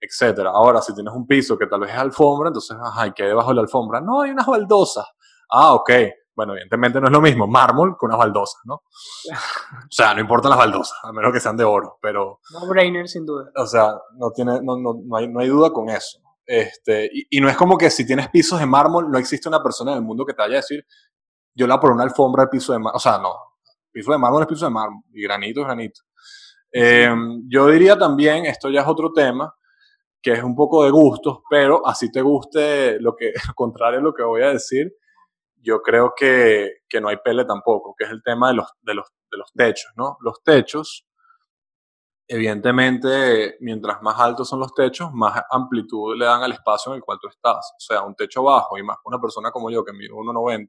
[0.00, 0.50] etcétera.
[0.50, 3.30] Ahora, si tienes un piso que tal vez es alfombra, entonces, ajá, ¿y qué hay
[3.30, 4.00] debajo de la alfombra?
[4.00, 5.06] No, hay unas baldosas.
[5.50, 5.90] Ah, ok.
[6.36, 8.74] Bueno, evidentemente no es lo mismo mármol que unas baldosas, ¿no?
[9.24, 12.40] o sea, no importan las baldosas, a menos que sean de oro, pero...
[12.52, 13.50] No brainer, sin duda.
[13.56, 16.20] O sea, no, tiene, no, no, no, hay, no hay duda con eso.
[16.44, 19.92] Este, y, no es como que si tienes pisos de mármol, no existe una persona
[19.92, 20.86] en el mundo que te vaya a decir,
[21.54, 22.96] yo la por una alfombra de piso de mármol.
[22.96, 23.34] O sea, no.
[23.90, 25.02] Piso de mármol es piso de mármol.
[25.12, 26.02] Y granito es granito.
[26.70, 29.54] Em, yo diría también, esto ya es otro tema,
[30.22, 34.12] que es un poco de gustos, pero así te guste lo que, contrario a lo
[34.12, 34.92] que voy a decir,
[35.66, 38.94] yo creo que, que, no hay pele tampoco, que es el tema de los, de
[38.94, 40.16] los, de los techos, ¿no?
[40.20, 41.08] Los techos,
[42.28, 47.02] evidentemente, mientras más altos son los techos, más amplitud le dan al espacio en el
[47.02, 47.72] cual tú estás.
[47.76, 50.68] O sea, un techo bajo y más una persona como yo que mide 1,90,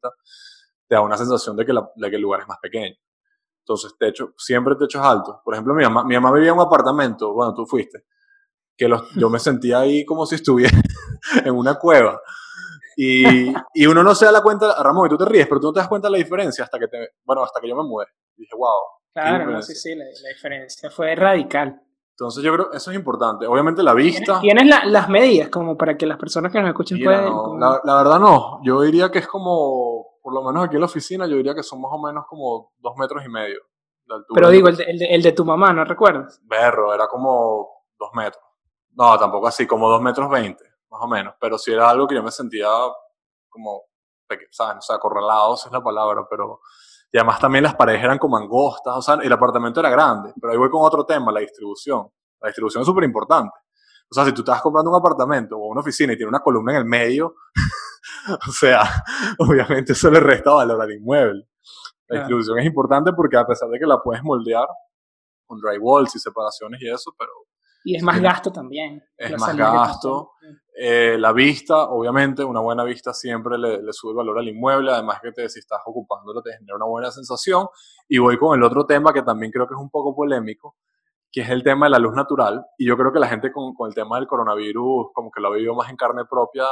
[0.87, 2.95] te da una sensación de que, la, de que el lugar es más pequeño.
[3.59, 5.37] Entonces, techo, siempre techos altos.
[5.43, 8.05] Por ejemplo, mi mamá, mi mamá vivía en un apartamento, bueno, tú fuiste,
[8.75, 10.75] que los, yo me sentía ahí como si estuviera
[11.45, 12.19] en una cueva.
[12.99, 15.67] Y, y, uno no se da la cuenta, Ramón, y tú te ríes, pero tú
[15.67, 17.83] no te das cuenta de la diferencia hasta que, te, bueno, hasta que yo me
[17.83, 18.09] muero.
[18.35, 18.71] dije, wow.
[19.13, 21.79] Claro, no, sí, sí, la, diferencia fue radical.
[22.09, 23.45] Entonces yo creo que eso es importante.
[23.45, 24.39] Obviamente la vista...
[24.39, 27.59] ¿Tienes, las medidas como para que las personas que nos escuchen puedan...
[27.59, 28.59] la, la, verdad no.
[28.63, 31.61] Yo diría que es como, por lo menos aquí en la oficina, yo diría que
[31.61, 33.59] son más o menos como dos metros y medio.
[34.33, 36.41] Pero digo, el de, el, de, el de, tu mamá, ¿no recuerdas?
[36.45, 38.43] Berro, era como dos metros.
[38.95, 41.35] No, tampoco así, como dos metros veinte, más o menos.
[41.39, 42.67] Pero sí era algo que yo me sentía
[43.49, 43.83] como,
[44.51, 44.77] ¿sabes?
[44.77, 46.61] O sea, acorralados es la palabra, pero...
[47.11, 50.33] Y además también las paredes eran como angostas, o sea, el apartamento era grande.
[50.39, 52.07] Pero ahí voy con otro tema, la distribución.
[52.41, 53.57] La distribución es súper importante.
[54.09, 56.73] O sea, si tú estás comprando un apartamento o una oficina y tiene una columna
[56.73, 57.35] en el medio,
[58.47, 58.81] o sea,
[59.39, 61.47] obviamente eso le resta valor al inmueble.
[62.07, 64.67] La distribución es importante porque a pesar de que la puedes moldear
[65.45, 67.31] con drywalls y separaciones y eso, pero...
[67.83, 69.01] Y es más gasto también.
[69.17, 70.31] Es más gasto.
[70.79, 74.91] Eh, la vista, obviamente, una buena vista siempre le, le, sube el valor al inmueble,
[74.91, 77.67] además que te, si estás ocupándolo te genera una buena sensación.
[78.07, 80.75] Y voy con el otro tema que también creo que es un poco polémico,
[81.31, 82.63] que es el tema de la luz natural.
[82.77, 85.47] Y yo creo que la gente con, con el tema del coronavirus como que lo
[85.47, 86.65] ha vivido más en carne propia,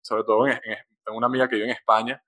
[0.00, 2.22] sobre todo en, en, tengo una amiga que vive en España,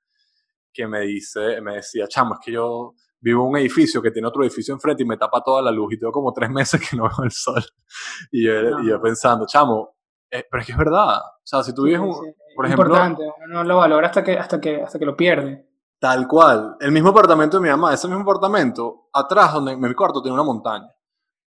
[0.72, 4.26] que me dice, me decía, chamo, es que yo vivo en un edificio que tiene
[4.26, 6.96] otro edificio enfrente y me tapa toda la luz y tengo como tres meses que
[6.96, 7.62] no veo el sol.
[8.32, 9.93] Y yo, y yo pensando, chamo,
[10.34, 11.18] eh, pero es que es verdad.
[11.18, 12.86] O sea, si tú vives, un, sí, por ejemplo...
[12.86, 15.68] Importante, uno no lo valora hasta que, hasta, que, hasta que lo pierde.
[16.00, 16.76] Tal cual.
[16.80, 20.34] El mismo apartamento de mi mamá, ese mismo apartamento, atrás donde en mi cuarto tiene
[20.34, 20.90] una montaña,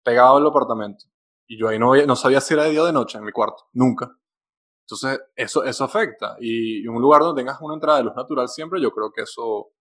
[0.04, 1.06] pegado al apartamento.
[1.48, 3.32] Y yo ahí no, no sabía si era de día o de noche en mi
[3.32, 4.12] cuarto, nunca.
[4.82, 6.36] Entonces, eso, eso afecta.
[6.38, 9.72] Y, un lugar donde tengas una entrada de luz natural siempre, yo creo que eso,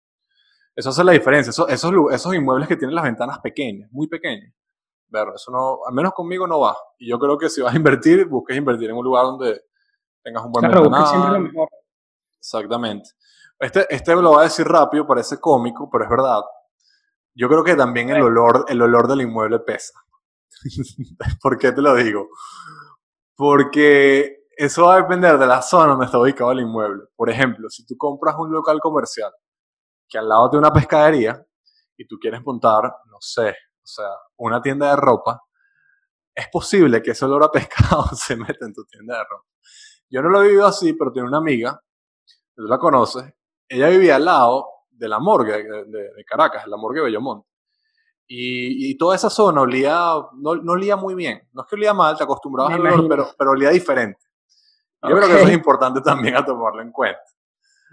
[0.76, 1.52] eso hace la diferencia.
[1.52, 4.52] Eso, esos, esos inmuebles que tienen las ventanas pequeñas, muy pequeñas.
[5.10, 6.76] Ver, eso no, al menos conmigo no va.
[6.98, 9.62] Y yo creo que si vas a invertir, busques invertir en un lugar donde
[10.22, 11.70] tengas un buen claro, siempre lo mejor.
[12.38, 13.10] Exactamente.
[13.60, 16.42] Este, este lo voy a decir rápido, parece cómico, pero es verdad.
[17.34, 19.94] Yo creo que también el olor, el olor del inmueble pesa.
[21.42, 22.30] ¿Por qué te lo digo?
[23.36, 27.04] Porque eso va a depender de la zona donde está ubicado el inmueble.
[27.16, 29.32] Por ejemplo, si tú compras un local comercial
[30.10, 31.46] que al lado de una pescadería
[31.96, 33.56] y tú quieres montar, no sé,
[33.88, 35.42] o sea, una tienda de ropa,
[36.36, 39.48] es posible que ese olor a pescado se meta en tu tienda de ropa.
[40.10, 41.82] Yo no lo he vivido así, pero tiene una amiga,
[42.54, 43.34] tú la conoces,
[43.70, 47.48] ella vivía al lado de la morgue de, de, de Caracas, la morgue de Bellomonte.
[48.30, 49.96] Y, y, toda esa zona olía,
[50.34, 51.48] no, no, olía muy bien.
[51.54, 54.20] No es que olía mal, te acostumbrabas al olor, pero, pero olía diferente.
[55.02, 55.18] Yo okay.
[55.18, 57.22] creo que eso es importante también a tomarlo en cuenta.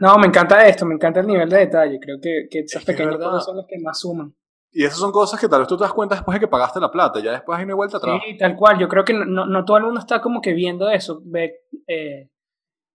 [0.01, 2.01] No, me encanta esto, me encanta el nivel de detalle.
[2.01, 4.35] Creo que, que esas es pequeñas que cosas son las que más suman.
[4.77, 6.81] Y esas son cosas que tal vez tú te das cuenta después de que pagaste
[6.81, 8.21] la plata, ya después hay una vuelta atrás.
[8.27, 8.77] Sí, tal cual.
[8.77, 11.21] Yo creo que no, no todo el mundo está como que viendo eso.
[11.25, 12.29] Ve, eh,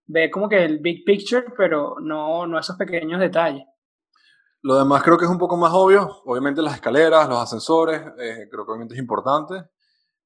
[0.05, 3.63] ve como que el big picture, pero no, no esos pequeños detalles.
[4.61, 6.21] Lo demás creo que es un poco más obvio.
[6.25, 9.69] Obviamente las escaleras, los ascensores, eh, creo que obviamente es importante.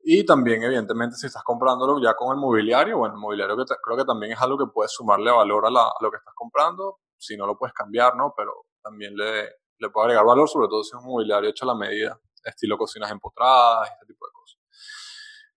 [0.01, 3.75] Y también, evidentemente, si estás comprándolo ya con el mobiliario, bueno, el mobiliario que te,
[3.79, 6.33] creo que también es algo que puedes sumarle valor a, la, a, lo que estás
[6.35, 6.97] comprando.
[7.15, 8.33] Si no lo puedes cambiar, ¿no?
[8.35, 11.67] Pero también le, le puede agregar valor, sobre todo si es un mobiliario hecho a
[11.69, 14.59] la medida, estilo cocinas empotradas, este tipo de cosas.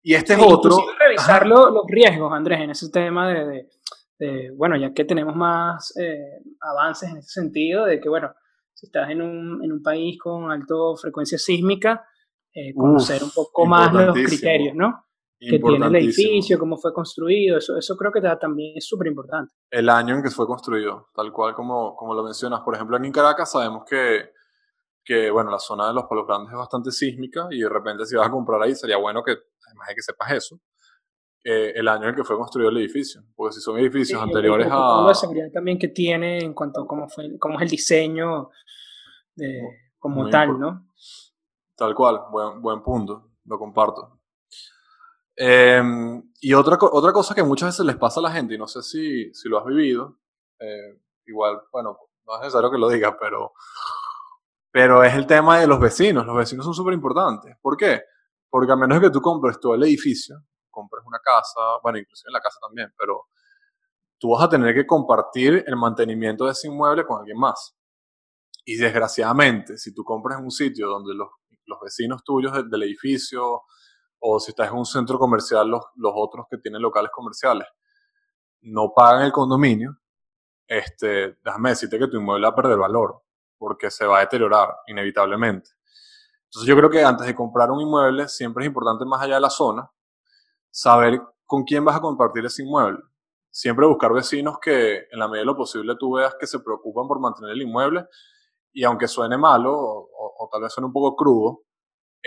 [0.03, 0.77] Y este sí, es otro.
[0.99, 3.69] revisar lo, los riesgos, Andrés, en ese tema de, de,
[4.19, 8.33] de bueno, ya que tenemos más eh, avances en ese sentido, de que, bueno,
[8.73, 12.07] si estás en un, en un país con alta frecuencia sísmica,
[12.53, 15.06] eh, conocer Uf, un poco más los criterios, ¿no?
[15.39, 19.53] Que tiene el edificio, cómo fue construido, eso, eso creo que también es súper importante.
[19.71, 22.61] El año en que fue construido, tal cual como, como lo mencionas.
[22.61, 24.31] Por ejemplo, aquí en Caracas sabemos que,
[25.05, 28.17] que, bueno, la zona de los Palos Grandes es bastante sísmica y de repente si
[28.17, 29.33] vas a comprar ahí sería bueno que,
[29.67, 30.59] además de que sepas eso,
[31.45, 33.23] eh, el año en que fue construido el edificio.
[33.37, 35.05] Porque si son edificios sí, anteriores a...
[35.07, 38.49] La seguridad también que tiene en cuanto a cómo, fue, cómo es el diseño
[39.35, 39.61] de,
[39.99, 40.89] como Muy tal, ¿no?
[41.77, 44.16] Tal cual, buen, buen punto, lo comparto.
[45.37, 45.83] Eh,
[46.41, 48.83] y otra, otra cosa que muchas veces les pasa a la gente, y no sé
[48.83, 50.19] si, si lo has vivido,
[50.59, 53.53] eh, igual, bueno, no es necesario que lo digas, pero,
[54.71, 56.27] pero es el tema de los vecinos.
[56.27, 57.57] Los vecinos son súper importantes.
[57.61, 58.03] ¿Por qué?
[58.49, 60.37] Porque a menos que tú compres todo el edificio,
[60.71, 63.27] compres una casa, bueno, inclusive la casa también, pero
[64.19, 67.77] tú vas a tener que compartir el mantenimiento de ese inmueble con alguien más.
[68.65, 71.29] Y desgraciadamente, si tú compras en un sitio donde los
[71.67, 73.63] los vecinos tuyos del, del, edificio
[74.21, 77.67] o si estás en un centro comercial, los, otros que tienen locales comerciales
[78.63, 79.97] no pagan el condominio,
[80.67, 83.23] este, déjame decirte que tu inmueble va a perder valor
[83.59, 85.71] porque se va a deteriorar inevitablemente.
[86.45, 89.41] Entonces yo creo que antes de comprar un inmueble siempre es importante más allá de
[89.41, 89.91] la zona,
[90.71, 92.99] saber con quién vas a compartir ese inmueble.
[93.51, 97.09] Siempre buscar vecinos que en la medida de lo posible tú veas que se preocupan
[97.09, 98.07] por mantener el inmueble
[98.73, 101.63] y aunque suene malo o, tal vez suene un poco crudo,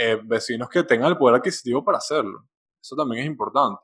[0.02, 2.46] eh, vecinos que tengan el poder adquisitivo para hacerlo.
[2.82, 3.82] Eso también es importante.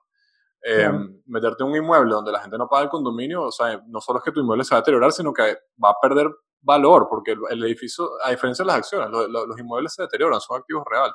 [0.64, 0.90] Eh,
[1.26, 4.20] meterte en un inmueble donde la gente no paga el condominio, o sea, no solo
[4.20, 7.36] es que tu inmueble se va a deteriorar, sino que va a perder valor, porque
[7.50, 11.14] el, edificio, a diferencia de las acciones, los inmuebles se deterioran, son activos reales.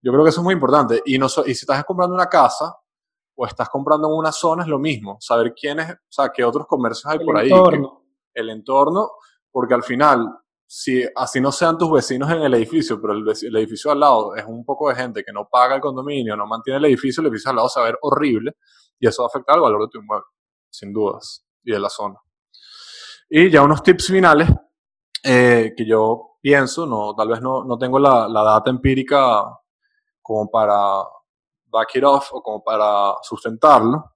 [0.00, 1.02] Yo creo que eso es muy importante.
[1.04, 2.74] Y, no, y si estás comprando una casa
[3.34, 5.18] o estás comprando en una zona, es lo mismo.
[5.20, 7.50] Saber quiénes, o sea, qué otros comercios hay por ahí.
[8.32, 9.10] el entorno,
[9.52, 10.26] porque al final,
[10.66, 14.34] si así no sean tus vecinos en el edificio, pero el, el, edificio al lado
[14.34, 17.28] es un poco de gente que no paga el condominio, no mantiene el edificio, el
[17.28, 18.52] edificio al lado se va a ver horrible
[18.98, 20.26] y eso va a afectar el valor de tu inmueble,
[20.70, 22.16] sin dudas, y de la zona.
[23.28, 24.48] Y ya unos tips finales
[25.22, 29.44] eh, que yo pienso, no, tal vez no, no tengo la, la, data empírica
[30.20, 31.02] como para
[31.66, 34.12] back it off o como para sustentarlo,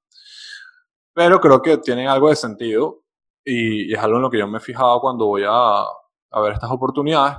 [1.12, 3.02] pero creo que tienen algo de sentido
[3.44, 5.84] y, es algo en lo que yo me he fijado cuando voy a,
[6.30, 7.36] a ver estas oportunidades.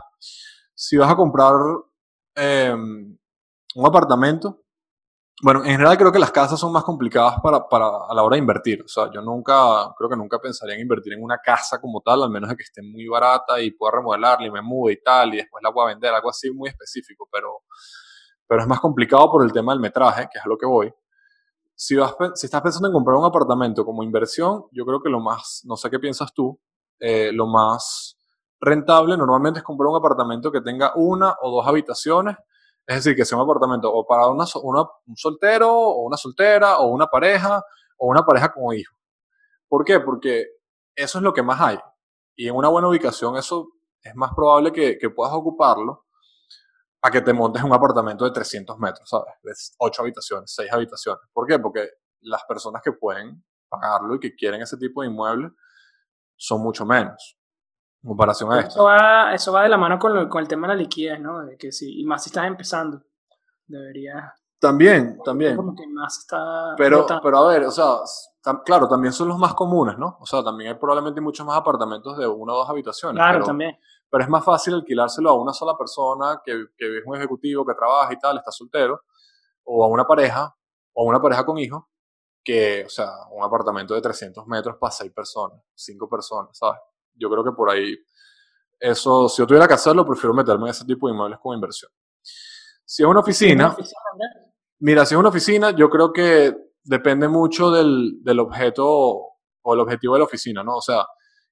[0.74, 1.54] Si vas a comprar
[2.36, 4.64] eh, un apartamento,
[5.42, 8.36] bueno, en general creo que las casas son más complicadas para, para, a la hora
[8.36, 8.84] de invertir.
[8.84, 12.24] O sea, yo nunca, creo que nunca pensaría en invertir en una casa como tal,
[12.24, 15.34] al menos de que esté muy barata y pueda remodelarla y me mude y tal,
[15.34, 17.62] y después la pueda vender, algo así muy específico, pero,
[18.48, 20.94] pero es más complicado por el tema del metraje, que es a lo que voy.
[21.74, 25.22] Si, vas, si estás pensando en comprar un apartamento como inversión, yo creo que lo
[25.22, 26.60] más, no sé qué piensas tú,
[27.00, 28.19] eh, lo más
[28.60, 32.36] rentable normalmente es comprar un apartamento que tenga una o dos habitaciones
[32.90, 36.88] es decir, que sea un apartamento o para una, un soltero o una soltera o
[36.88, 37.62] una pareja
[37.98, 38.96] o una pareja con hijo.
[39.68, 40.00] ¿Por qué?
[40.00, 40.48] Porque
[40.96, 41.78] eso es lo que más hay.
[42.36, 46.08] Y en una buena ubicación eso es más probable que, que puedas ocuparlo
[47.04, 49.36] a que te montes un apartamento de 300 metros, ¿sabes?
[49.44, 51.22] De 8 habitaciones, 6 habitaciones.
[51.32, 51.60] ¿Por qué?
[51.60, 51.90] Porque
[52.22, 55.52] las personas que pueden pagarlo y que quieren ese tipo de inmueble
[56.38, 57.39] son mucho menos
[58.06, 58.76] comparación a esto.
[58.76, 61.46] Eso va, eso va de la mano con, con el tema de la liquidez, ¿no?
[61.46, 63.02] De que si, y más si estás empezando,
[63.68, 64.34] debería...
[64.60, 65.56] También, también.
[65.56, 68.00] Como que más está pero, pero a ver, o sea,
[68.66, 70.18] claro, también son los más comunes, ¿no?
[70.20, 73.16] O sea, también hay probablemente muchos más apartamentos de una o dos habitaciones.
[73.16, 73.78] Claro, también.
[74.10, 77.74] Pero es más fácil alquilárselo a una sola persona que, que es un ejecutivo, que
[77.74, 79.04] trabaja y tal, está soltero,
[79.64, 80.54] o a una pareja,
[80.94, 81.86] o a una pareja con hijos,
[82.44, 86.82] que, o sea, un apartamento de 300 metros para seis personas, cinco personas, ¿sabes?
[87.16, 87.96] Yo creo que por ahí,
[88.80, 91.92] eso, si yo tuviera que hacerlo, prefiero meterme en ese tipo de inmuebles como inversión.
[92.86, 93.76] Si es una oficina,
[94.80, 99.80] mira, si es una oficina, yo creo que depende mucho del, del objeto o el
[99.80, 100.78] objetivo de la oficina, ¿no?
[100.78, 101.06] O sea,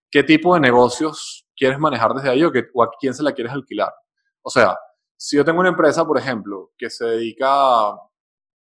[0.09, 3.33] qué tipo de negocios quieres manejar desde ahí o, que, o a quién se la
[3.33, 3.93] quieres alquilar.
[4.41, 4.77] O sea,
[5.15, 7.91] si yo tengo una empresa, por ejemplo, que se dedica,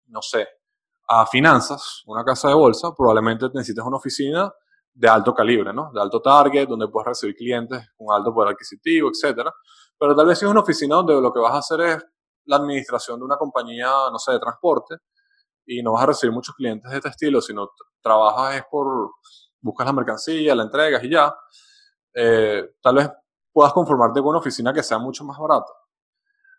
[0.07, 0.47] no sé,
[1.09, 4.53] a finanzas, una casa de bolsa, probablemente necesites una oficina
[4.95, 5.91] de alto calibre, ¿no?
[5.93, 9.53] De alto target, donde puedes recibir clientes con alto poder adquisitivo, etcétera.
[9.99, 12.07] Pero tal vez si es una oficina donde lo que vas a hacer es
[12.47, 14.97] la administración de una compañía, no sé, de transporte,
[15.67, 19.11] y no vas a recibir muchos clientes de este estilo, sino trabajas es por,
[19.61, 21.35] buscas la mercancía, la entregas y ya,
[22.15, 23.11] eh, tal vez
[23.53, 25.73] puedas conformarte con una oficina que sea mucho más barata.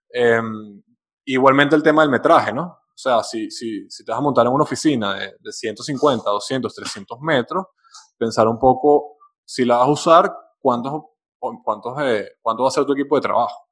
[0.09, 0.81] Em,
[1.25, 2.63] igualmente el tema del metraje, ¿no?
[2.63, 6.29] O sea, si, si, si te vas a montar en una oficina de, de 150,
[6.29, 7.65] 200, 300 metros,
[8.17, 11.03] pensar un poco si la vas a usar, cuántos,
[11.63, 13.67] cuántos, eh, cuánto va a ser tu equipo de trabajo.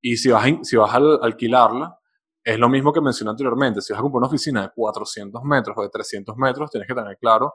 [0.00, 1.98] Y si vas, a, si vas a alquilarla,
[2.42, 3.82] es lo mismo que mencioné anteriormente.
[3.82, 6.94] Si vas a comprar una oficina de 400 metros o de 300 metros, tienes que
[6.94, 7.54] tener claro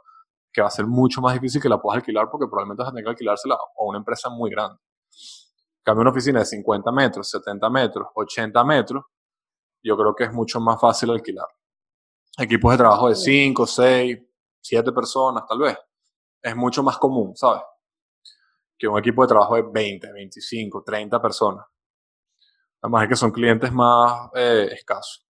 [0.51, 2.91] que va a ser mucho más difícil que la puedas alquilar porque probablemente vas a
[2.91, 4.77] tener que alquilársela a una empresa muy grande.
[5.81, 9.03] Cambio una oficina de 50 metros, 70 metros, 80 metros,
[9.81, 11.47] yo creo que es mucho más fácil alquilar.
[12.37, 14.17] Equipos de trabajo de 5, 6,
[14.61, 15.77] 7 personas tal vez
[16.43, 17.63] es mucho más común, ¿sabes?
[18.77, 21.65] Que un equipo de trabajo de 20, 25, 30 personas.
[22.81, 25.25] Además es que son clientes más eh, escasos.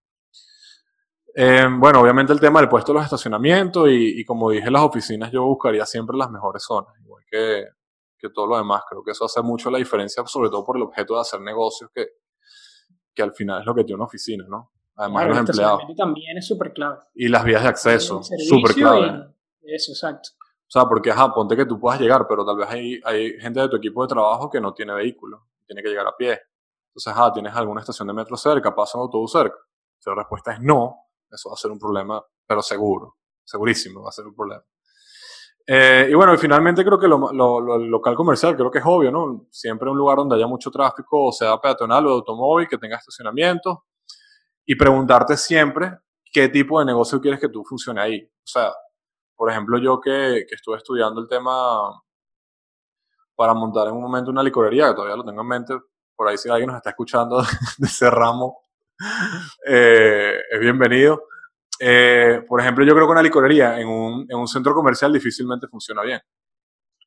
[1.35, 5.31] Eh, bueno, obviamente el tema del puesto de los estacionamientos y, como dije, las oficinas
[5.31, 7.65] yo buscaría siempre las mejores zonas, igual que,
[8.17, 8.83] que, todo lo demás.
[8.89, 11.91] Creo que eso hace mucho la diferencia, sobre todo por el objeto de hacer negocios,
[11.93, 12.07] que,
[13.13, 14.71] que al final es lo que tiene una oficina, ¿no?
[14.95, 15.81] Además los empleados.
[15.97, 16.99] también es súper clave.
[17.15, 19.33] Y las vías de acceso, súper clave.
[19.63, 20.29] Eso, exacto.
[20.65, 23.59] O sea, porque, ajá, ponte que tú puedas llegar, pero tal vez hay, hay gente
[23.59, 26.39] de tu equipo de trabajo que no tiene vehículo, tiene que llegar a pie.
[26.87, 29.57] Entonces, ajá, tienes alguna estación de metro cerca, pasa un autobús cerca.
[29.99, 30.95] Si la respuesta es no,
[31.31, 34.63] eso va a ser un problema, pero seguro, segurísimo va a ser un problema.
[35.65, 39.47] Eh, y bueno, finalmente creo que lo, lo, local comercial, creo que es obvio, ¿no?
[39.49, 42.97] Siempre un lugar donde haya mucho tráfico, o sea peatonal o de automóvil, que tenga
[42.97, 43.85] estacionamiento.
[44.65, 45.99] Y preguntarte siempre
[46.31, 48.21] qué tipo de negocio quieres que tú funcione ahí.
[48.23, 48.73] O sea,
[49.35, 52.01] por ejemplo, yo que, que estuve estudiando el tema
[53.35, 55.73] para montar en un momento una licorería, que todavía lo tengo en mente,
[56.15, 57.41] por ahí si alguien nos está escuchando
[57.77, 58.61] de ese ramo,
[59.67, 61.23] eh, es bienvenido.
[61.79, 65.67] Eh, por ejemplo, yo creo que una licorería en un, en un, centro comercial difícilmente
[65.67, 66.21] funciona bien.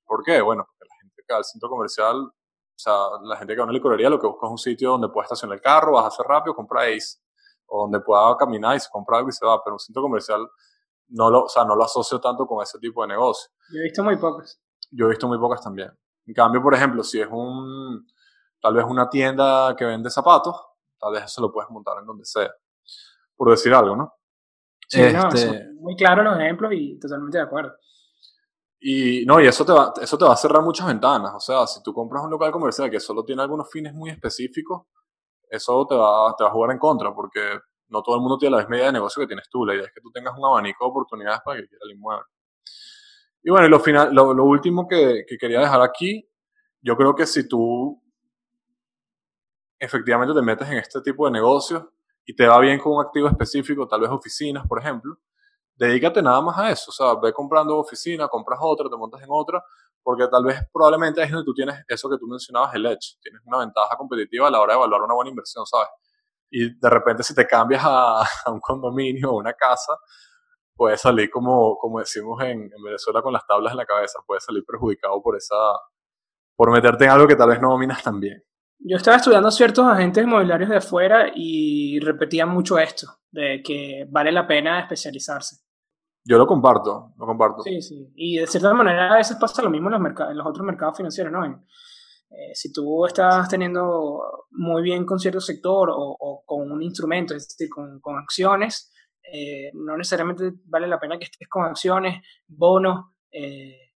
[0.04, 0.40] ¿Por qué?
[0.40, 2.32] Bueno, porque la gente que va al centro comercial, o
[2.78, 5.08] sea, la gente que va a una licorería lo que busca es un sitio donde
[5.08, 7.18] pueda estacionar el carro, vas a hacer rápido, compra Ace,
[7.66, 10.46] o donde pueda caminar y se compra algo y se va, pero un centro comercial
[11.08, 13.50] no lo, o sea, no lo asocio tanto con ese tipo de negocio.
[13.72, 14.60] Yo he visto muy pocas.
[14.90, 15.90] Yo he visto muy pocas también.
[16.26, 18.06] En cambio, por ejemplo, si es un,
[18.60, 20.56] tal vez una tienda que vende zapatos,
[20.98, 22.50] tal vez eso lo puedes montar en donde sea,
[23.36, 24.12] por decir algo, ¿no?
[24.88, 27.72] Sí, no, este muy claro los ejemplos y totalmente de acuerdo.
[28.80, 31.32] Y no, y eso te, va, eso te va a cerrar muchas ventanas.
[31.34, 34.82] O sea, si tú compras un local comercial que solo tiene algunos fines muy específicos,
[35.48, 37.40] eso te va, te va a jugar en contra, porque
[37.88, 39.64] no todo el mundo tiene la misma idea de negocio que tienes tú.
[39.64, 42.24] La idea es que tú tengas un abanico de oportunidades para que quiera el inmueble.
[43.42, 46.28] Y bueno, y lo, final, lo, lo último que, que, quería dejar aquí,
[46.80, 48.02] yo creo que si tú
[49.78, 51.84] efectivamente te metes en este tipo de negocios
[52.24, 55.16] y te va bien con un activo específico, tal vez oficinas, por ejemplo,
[55.76, 56.90] dedícate nada más a eso.
[56.90, 59.62] O sea, ve comprando oficina, compras otra, te montas en otra,
[60.02, 63.18] porque tal vez probablemente es donde tú tienes eso que tú mencionabas, el edge.
[63.20, 65.88] Tienes una ventaja competitiva a la hora de evaluar una buena inversión, ¿sabes?
[66.50, 69.94] Y de repente si te cambias a, a un condominio o una casa,
[70.74, 74.44] puedes salir como, como decimos en, en, Venezuela con las tablas en la cabeza, puedes
[74.44, 75.56] salir perjudicado por esa,
[76.54, 78.42] por meterte en algo que tal vez no dominas tan bien.
[78.78, 84.30] Yo estaba estudiando ciertos agentes inmobiliarios de afuera y repetían mucho esto, de que vale
[84.30, 85.56] la pena especializarse.
[86.24, 87.62] Yo lo comparto, lo comparto.
[87.62, 88.12] Sí, sí.
[88.14, 90.66] Y de cierta manera a veces pasa lo mismo en los, mercados, en los otros
[90.66, 91.64] mercados financieros, ¿no?
[92.30, 97.34] Eh, si tú estás teniendo muy bien con cierto sector o, o con un instrumento,
[97.34, 98.92] es decir, con, con acciones,
[99.32, 103.92] eh, no necesariamente vale la pena que estés con acciones, bonos, eh,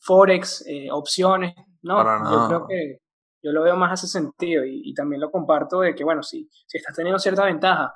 [0.00, 1.98] forex, eh, opciones, ¿no?
[2.30, 2.98] Yo creo que
[3.42, 6.48] yo lo veo más ese sentido y, y, también lo comparto de que, bueno, si,
[6.66, 7.94] si estás teniendo cierta ventaja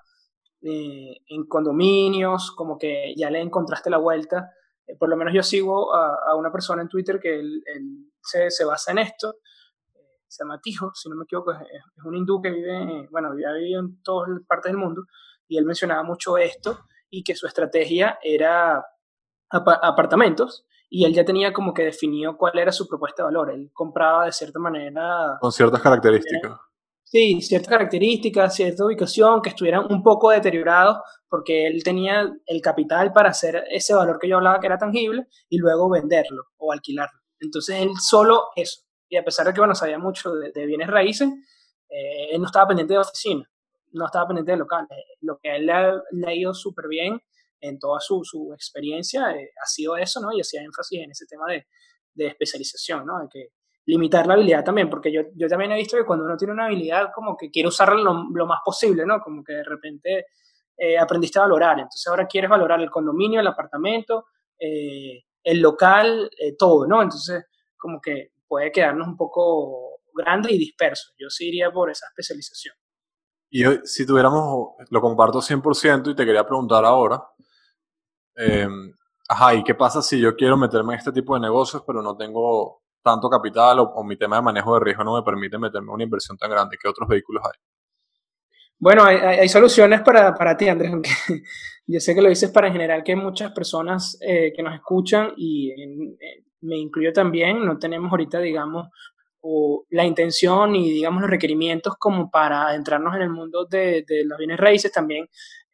[0.62, 4.52] eh, en condominios, como que ya le encontraste la vuelta,
[4.86, 8.10] eh, por lo menos yo sigo a, a, una persona en Twitter que él, él
[8.22, 9.36] se, se, basa en esto,
[10.30, 13.52] se llama Tijo, si no me equivoco, es, es un hindú que vive, bueno, ha
[13.52, 15.02] vivido en todas partes del mundo
[15.48, 16.78] y él mencionaba mucho esto
[17.10, 18.84] y que su estrategia era
[19.50, 23.50] apartamentos y él ya tenía como que definido cuál era su propuesta de valor.
[23.50, 25.38] Él compraba de cierta manera...
[25.40, 26.58] Con ciertas características.
[27.02, 33.12] Sí, ciertas características, cierta ubicación, que estuvieran un poco deteriorados, porque él tenía el capital
[33.12, 37.18] para hacer ese valor que yo hablaba que era tangible y luego venderlo o alquilarlo.
[37.40, 38.82] Entonces él solo eso.
[39.10, 41.28] Y a pesar de que, bueno, sabía mucho de, de bienes raíces,
[41.90, 43.44] eh, él no estaba pendiente de oficina,
[43.92, 44.86] no estaba pendiente de local.
[45.20, 47.20] Lo que a él le ha, le ha ido súper bien
[47.60, 50.32] en toda su, su experiencia eh, ha sido eso, ¿no?
[50.32, 51.66] Y hacía énfasis en ese tema de,
[52.14, 53.20] de especialización, ¿no?
[53.20, 53.48] De que
[53.86, 56.66] limitar la habilidad también, porque yo, yo también he visto que cuando uno tiene una
[56.66, 59.20] habilidad, como que quiere usarla lo, lo más posible, ¿no?
[59.20, 60.26] Como que de repente
[60.76, 64.26] eh, aprendiste a valorar, entonces ahora quieres valorar el condominio, el apartamento,
[64.58, 67.02] eh, el local, eh, todo, ¿no?
[67.02, 67.46] Entonces,
[67.76, 71.12] como que puede quedarnos un poco grande y disperso.
[71.16, 72.74] Yo sí iría por esa especialización.
[73.48, 77.22] Y si tuviéramos, lo comparto 100% y te quería preguntar ahora,
[78.36, 78.66] eh,
[79.28, 82.16] ajá, ¿y qué pasa si yo quiero meterme en este tipo de negocios, pero no
[82.16, 85.86] tengo tanto capital o, o, mi tema de manejo de riesgo no me permite meterme
[85.86, 86.76] en una inversión tan grande?
[86.80, 87.58] ¿Qué otros vehículos hay?
[88.80, 91.10] Bueno, hay, hay soluciones para, para, ti, Andrés, aunque
[91.86, 94.74] yo sé que lo dices para en general que hay muchas personas eh, que nos
[94.74, 98.88] escuchan y en, eh, me incluyo también, no tenemos ahorita, digamos,
[99.42, 104.24] o la intención y, digamos, los requerimientos como para adentrarnos en el mundo de, de
[104.24, 105.28] los bienes raíces, también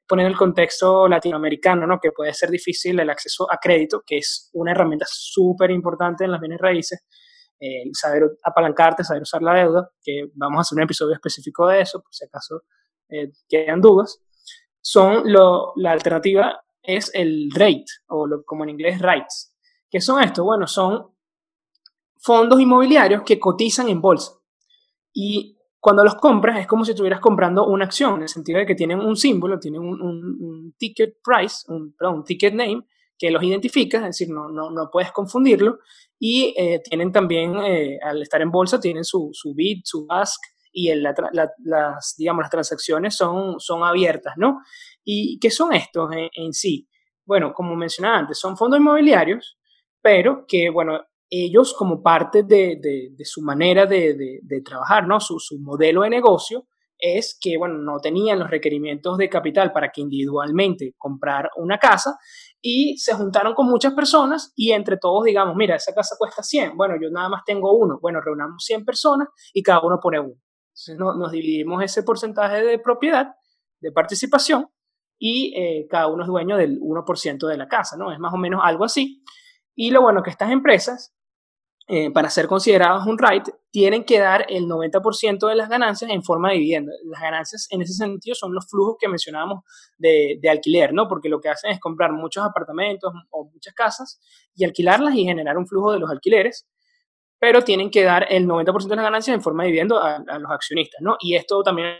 [0.07, 1.99] poner el contexto latinoamericano, ¿no?
[2.01, 6.31] que puede ser difícil el acceso a crédito, que es una herramienta súper importante en
[6.31, 7.05] las bienes raíces,
[7.59, 11.81] eh, saber apalancarte, saber usar la deuda, que vamos a hacer un episodio específico de
[11.81, 12.63] eso, por si acaso
[13.09, 14.21] eh, quedan dudas,
[14.81, 19.56] son lo, la alternativa es el rate, o lo, como en inglés rights.
[19.97, 20.45] ¿Qué son estos?
[20.45, 21.07] Bueno, son
[22.19, 24.33] fondos inmobiliarios que cotizan en bolsa.
[25.11, 28.67] Y cuando los compras es como si estuvieras comprando una acción, en el sentido de
[28.67, 32.83] que tienen un símbolo, tienen un, ticket price, un, perdón, un ticket name,
[33.17, 35.79] que los identifica, es decir, no, no, no puedes confundirlo,
[36.19, 40.43] y eh, tienen también, eh, al estar en bolsa, tienen su, su bid, su ask,
[40.73, 44.61] y las, digamos, las transacciones son, son abiertas, ¿no?
[45.03, 46.87] ¿Y qué son estos en, en sí?
[47.25, 49.57] Bueno, como mencionaba antes, son fondos inmobiliarios,
[50.07, 55.19] pero que, bueno, ellos como parte de, de, de su manera de, de trabajar, ¿no?
[55.19, 59.91] Su, su, modelo de negocio es que, bueno, no tenían los requerimientos de capital para
[59.91, 62.17] que individualmente comprar una casa
[62.63, 66.77] y se juntaron con muchas personas y entre todos digamos, mira, esa casa cuesta 100,
[66.77, 70.41] bueno, yo nada más tengo uno, bueno, reunamos 100 personas y cada uno pone uno.
[70.69, 73.35] Entonces nos dividimos ese porcentaje de propiedad,
[73.81, 74.69] de participación
[75.19, 78.13] y eh, cada uno es dueño del 1% de la casa, ¿no?
[78.13, 79.23] Es más o menos algo así.
[79.77, 81.15] Y lo bueno que estas empresas
[81.89, 86.25] eh, para ser considerados un REIT, tienen que dar el 90% de las ganancias en
[86.25, 86.93] forma de vivienda.
[87.05, 89.63] Las ganancias en ese sentido son los flujos que mencionábamos
[89.97, 91.07] de, de, alquiler, ¿no?
[91.07, 94.21] Porque lo que hacen es comprar muchos apartamentos o muchas casas
[94.57, 96.67] y alquilarlas y generar un flujo de los alquileres,
[97.39, 100.51] pero tienen que dar el 90% de las ganancias en forma de vivienda a, los
[100.51, 101.17] accionistas, ¿no?
[101.21, 101.95] Y esto también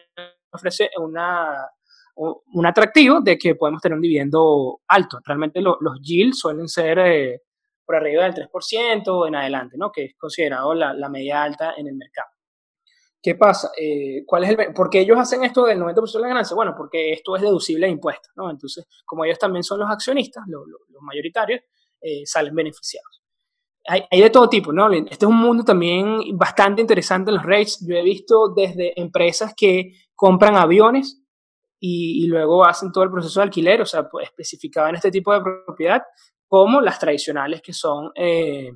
[0.51, 1.55] ofrece una,
[2.17, 5.21] un atractivo de que podemos tener un dividendo alto.
[5.25, 6.99] Realmente los yields suelen ser...
[6.99, 7.43] Eh,
[7.87, 9.93] por arriba del 3% en adelante, ¿no?
[9.93, 12.29] que es considerado la, la media alta en el mercado.
[13.27, 13.73] ¿Qué pasa?
[13.77, 16.55] Eh, ¿cuál es el, ¿Por qué ellos hacen esto del 90% de la ganancia?
[16.55, 18.49] Bueno, porque esto es deducible de impuestos, ¿no?
[18.49, 20.63] Entonces, como ellos también son los accionistas, los,
[21.01, 21.61] mayoritarios,
[22.01, 23.25] eh, salen beneficiados.
[23.89, 24.93] Hay, hay, de todo tipo, ¿no?
[24.93, 27.85] Este es un mundo también bastante interesante en los rates.
[27.85, 31.21] Yo he visto desde empresas que compran aviones
[31.81, 35.11] y, y, luego hacen todo el proceso de alquiler, o sea, pues, especificado en este
[35.11, 36.03] tipo de propiedad,
[36.57, 38.73] como las tradicionales que son eh,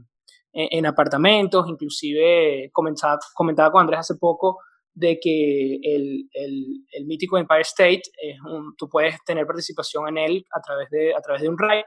[0.52, 4.58] en, apartamentos, inclusive comentaba, comentaba con Andrés hace poco
[4.92, 10.46] de que el, el, mítico Empire State, es un, tú puedes tener participación en él
[10.54, 11.86] a través de, a través de un REIT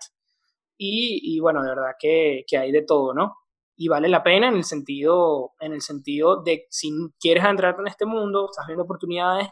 [0.79, 3.35] y, y bueno, de verdad que, que, hay de todo, ¿no?
[3.75, 6.89] Y vale la pena en el sentido, en el sentido de si
[7.19, 9.47] quieres entrar en este mundo, estás viendo oportunidades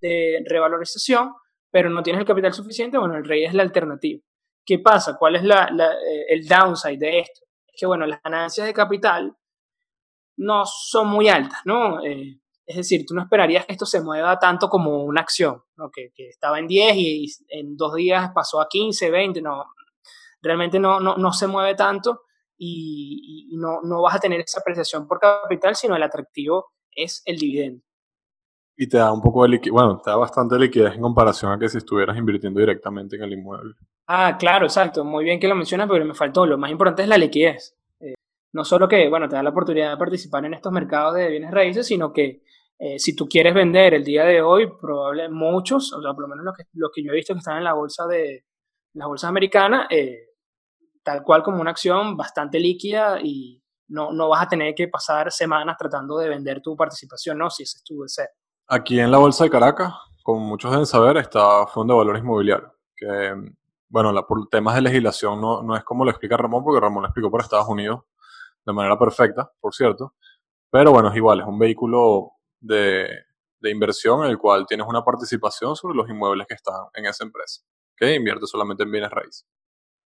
[0.00, 1.34] de revalorización,
[1.70, 4.20] pero no tienes el capital suficiente, bueno, el REIT es la alternativa.
[4.64, 5.16] ¿Qué pasa?
[5.18, 7.42] ¿Cuál es eh, el downside de esto?
[7.66, 9.36] Es que, bueno, las ganancias de capital
[10.36, 12.02] no son muy altas, ¿no?
[12.04, 15.90] Eh, es decir, tú no esperarías que esto se mueva tanto como una acción, ¿no?
[15.90, 19.66] que, estaba en 10 y en dos días pasó a 15, 20, no,
[20.40, 22.22] realmente no, no, se mueve tanto
[22.56, 27.22] y, y, no, no vas a tener esa apreciación por capital, sino el atractivo es
[27.26, 27.82] el dividendo.
[28.76, 31.58] Y te da un poco de liquidez, bueno, te da bastante liquidez en comparación a
[31.58, 33.74] que si estuvieras invirtiendo directamente en el inmueble.
[34.06, 35.04] Ah, claro, exacto.
[35.04, 36.46] Muy bien que lo mencionas, pero me faltó.
[36.46, 37.76] Lo más importante es la liquidez.
[38.00, 38.14] Eh,
[38.52, 41.50] no solo que, bueno, te da la oportunidad de participar en estos mercados de bienes
[41.50, 42.42] raíces, sino que
[42.78, 46.28] eh, si tú quieres vender el día de hoy, probablemente muchos, o sea, por lo
[46.28, 48.44] menos los que, los que yo he visto que están en la bolsa de
[48.94, 49.32] las bolsas
[49.90, 50.18] eh,
[51.02, 55.30] tal cual como una acción bastante líquida y no, no vas a tener que pasar
[55.30, 57.50] semanas tratando de vender tu participación, ¿no?
[57.50, 58.28] Si ese es tu deseo.
[58.68, 59.92] Aquí en la Bolsa de Caracas,
[60.22, 63.34] como muchos deben saber, está Fondo de Valores Inmobiliarios, que,
[63.94, 67.02] bueno, la, por temas de legislación no, no es como lo explica Ramón, porque Ramón
[67.02, 68.00] lo explicó por Estados Unidos
[68.66, 70.16] de manera perfecta, por cierto,
[70.68, 73.08] pero bueno, es igual, es un vehículo de,
[73.60, 77.22] de inversión en el cual tienes una participación sobre los inmuebles que están en esa
[77.22, 77.62] empresa,
[77.96, 79.46] que invierte solamente en bienes raíces.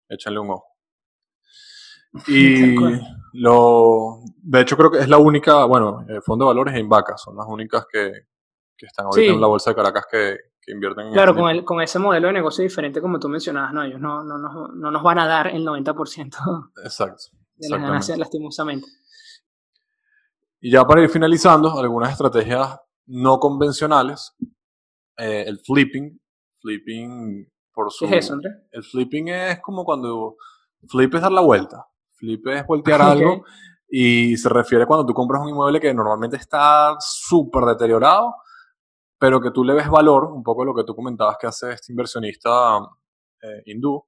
[0.06, 0.66] Échenle un ojo.
[2.26, 2.76] Y
[3.32, 7.16] lo, de hecho creo que es la única, bueno, el Fondo de Valores e Invaca
[7.16, 8.12] son las únicas que,
[8.76, 10.36] que están ahorita en la bolsa de Caracas que,
[10.68, 13.72] que invierten en Claro, con, el, con ese modelo de negocio diferente como tú mencionabas,
[13.72, 17.24] no, ellos no, no, no, no nos van a dar el 90% Exacto,
[17.56, 18.86] de las ganancias lastimosamente.
[20.60, 24.34] Y ya para ir finalizando, algunas estrategias no convencionales,
[25.16, 26.20] eh, el flipping,
[26.60, 28.06] flipping por su...
[28.06, 28.54] ¿Qué es eso, Andrés?
[28.70, 30.36] El flipping es como cuando
[30.88, 33.44] flip es dar la vuelta, flip es voltear algo
[33.88, 38.34] y se refiere cuando tú compras un inmueble que normalmente está súper deteriorado
[39.18, 41.92] pero que tú le ves valor, un poco lo que tú comentabas que hace este
[41.92, 42.78] inversionista
[43.42, 44.04] eh, hindú,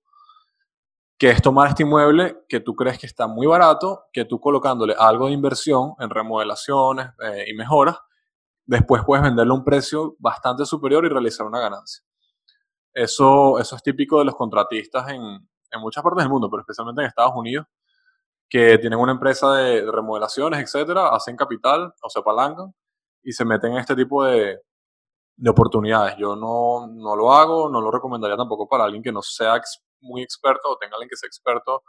[1.19, 4.95] que es tomar este inmueble que tú crees que está muy barato, que tú colocándole
[4.99, 7.99] algo de inversión en remodelaciones eh, y mejoras,
[8.65, 12.05] después puedes venderlo a un precio bastante superior y realizar una ganancia.
[12.95, 17.03] Eso, eso es típico de los contratistas en, en muchas partes del mundo, pero especialmente
[17.03, 17.67] en Estados Unidos,
[18.49, 22.75] que tienen una empresa de, de remodelaciones, etcétera, hacen capital o se apalancan
[23.23, 24.61] y se meten en este tipo de,
[25.41, 26.17] de oportunidades.
[26.19, 29.61] Yo no, no lo hago, no lo recomendaría tampoco para alguien que no sea
[30.01, 31.83] muy experto o tenga alguien que sea experto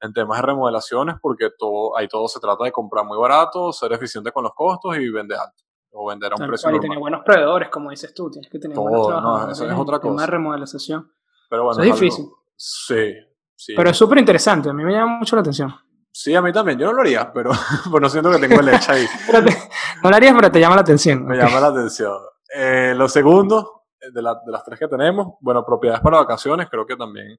[0.00, 3.92] en temas de remodelaciones, porque todo, ahí todo se trata de comprar muy barato, ser
[3.92, 5.62] eficiente con los costos y vender alto.
[5.92, 6.78] O vender a un precio normal.
[6.78, 10.00] Y tener buenos proveedores, como dices tú, tienes que tener buenos no, eso es otra
[10.00, 10.22] cosa.
[10.22, 11.12] de remodelación.
[11.48, 12.26] Pero bueno, es difícil.
[12.56, 13.14] Sí,
[13.54, 13.74] sí.
[13.76, 15.72] Pero es súper interesante, a mí me llama mucho la atención.
[16.10, 16.78] Sí, a mí también.
[16.78, 17.50] Yo no lo haría, pero,
[17.84, 19.06] pero no siento que tengo el hecho ahí.
[20.02, 21.26] no lo harías, pero te llama la atención.
[21.26, 22.16] Me llama la atención.
[22.56, 26.86] Eh, lo segundo, eh, de, de, las tres que tenemos, bueno, propiedades para vacaciones, creo
[26.86, 27.36] que también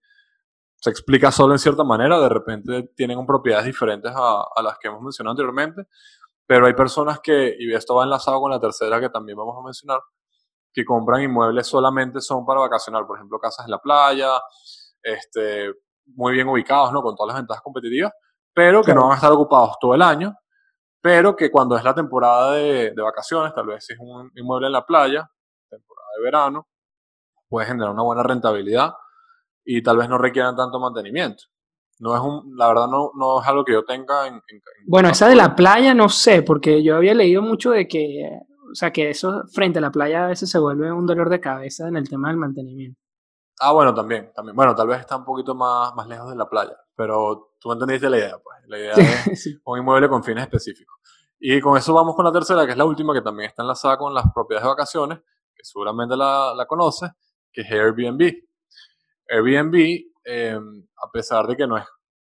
[0.75, 4.89] se explica solo en cierta manera, de repente tienen propiedades diferentes a, a, las que
[4.89, 5.87] hemos mencionado anteriormente,
[6.45, 9.63] pero hay personas que, y esto va enlazado con la tercera que también vamos a
[9.63, 10.01] mencionar,
[10.73, 14.41] que compran inmuebles solamente son para vacacionar, por ejemplo, casas en la playa,
[15.01, 15.71] este,
[16.07, 17.01] muy bien ubicados, ¿no?
[17.01, 18.11] Con todas las ventajas competitivas,
[18.53, 20.35] pero que no van a estar ocupados todo el año,
[21.05, 24.73] pero que cuando es la temporada de, vacaciones, tal vez si es un inmueble en
[24.73, 25.29] la playa,
[25.69, 26.67] temporada de verano,
[27.47, 28.95] puede generar una buena rentabilidad
[29.63, 31.43] y tal vez no requieran tanto mantenimiento.
[31.99, 34.41] No es un, la verdad no, no es algo que yo tenga en,
[34.87, 38.27] Bueno, esa de la playa no sé, porque yo había leído mucho de que,
[38.71, 41.39] o sea, que eso frente a la playa a veces se vuelve un dolor de
[41.39, 42.99] cabeza en el tema del mantenimiento.
[43.59, 44.55] Ah, bueno, también, también.
[44.55, 48.09] Bueno, tal vez está un poquito más, más lejos de la playa, pero tú entendiste
[48.09, 48.57] la idea, pues.
[48.67, 50.95] La idea es un inmueble con fines específicos.
[51.39, 53.97] Y con eso vamos con la tercera, que es la última, que también está enlazada
[53.97, 55.19] con las propiedades de vacaciones,
[55.53, 57.11] que seguramente la, la conoces,
[57.51, 58.33] que es Airbnb.
[59.29, 59.75] Airbnb,
[60.23, 61.85] em, a pesar de que no es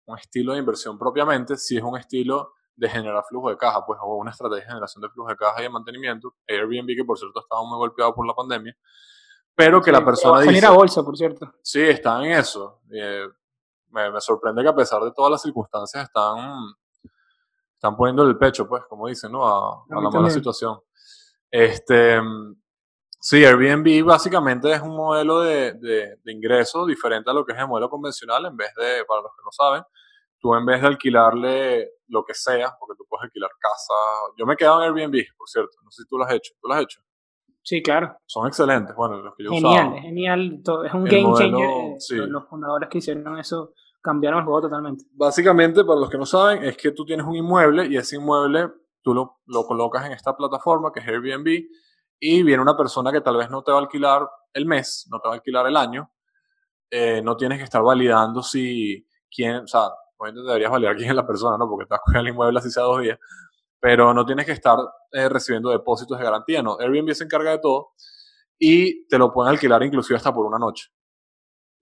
[0.07, 3.99] un estilo de inversión propiamente, sí es un estilo de generar flujo de caja, pues,
[4.03, 6.35] o una estrategia de generación de flujo de caja y de mantenimiento.
[6.49, 8.75] Airbnb, que por cierto estaba muy golpeado por la pandemia,
[9.61, 10.65] pero que la persona dice...
[10.65, 11.53] a bolsa, por cierto.
[11.63, 12.81] Sí, está en eso.
[12.91, 13.27] Eh,
[13.91, 16.57] me, me, sorprende que a pesar de todas las circunstancias están,
[17.75, 19.47] están poniendo el pecho, pues, como dicen, ¿no?
[19.47, 20.81] A, a la mala situación.
[21.51, 22.21] Este,
[23.23, 27.59] Sí, Airbnb básicamente es un modelo de, de, de, ingreso diferente a lo que es
[27.59, 28.47] el modelo convencional.
[28.47, 29.83] En vez de, para los que no saben,
[30.39, 33.93] tú en vez de alquilarle lo que sea, porque tú puedes alquilar casa.
[34.39, 35.77] Yo me he quedado en Airbnb, por cierto.
[35.85, 36.55] No sé si tú lo has hecho.
[36.63, 37.03] ¿Tú lo has hecho?
[37.71, 38.17] Sí, claro.
[38.27, 38.97] Son excelentes.
[38.97, 40.01] Bueno, los que yo genial, usaba.
[40.01, 41.71] Genial, Es un game changer.
[42.01, 42.17] Sí.
[42.17, 45.05] Los fundadores que hicieron eso cambiaron el juego totalmente.
[45.13, 48.73] Básicamente, para los que no saben, es que tú tienes un inmueble y ese inmueble
[49.03, 51.47] tú lo, lo colocas en esta plataforma que es Airbnb
[52.19, 55.21] y viene una persona que tal vez no te va a alquilar el mes, no
[55.21, 56.11] te va a alquilar el año,
[56.91, 61.15] eh, no tienes que estar validando si quién, o sea, obviamente deberías validar quién es
[61.15, 61.69] la persona, ¿no?
[61.69, 63.21] Porque estás con el inmueble así sea dos días,
[63.81, 64.79] pero no tienes que estar
[65.11, 66.79] eh, recibiendo depósitos de garantía, ¿no?
[66.79, 67.93] Airbnb se encarga de todo
[68.59, 70.91] y te lo pueden alquilar inclusive hasta por una noche.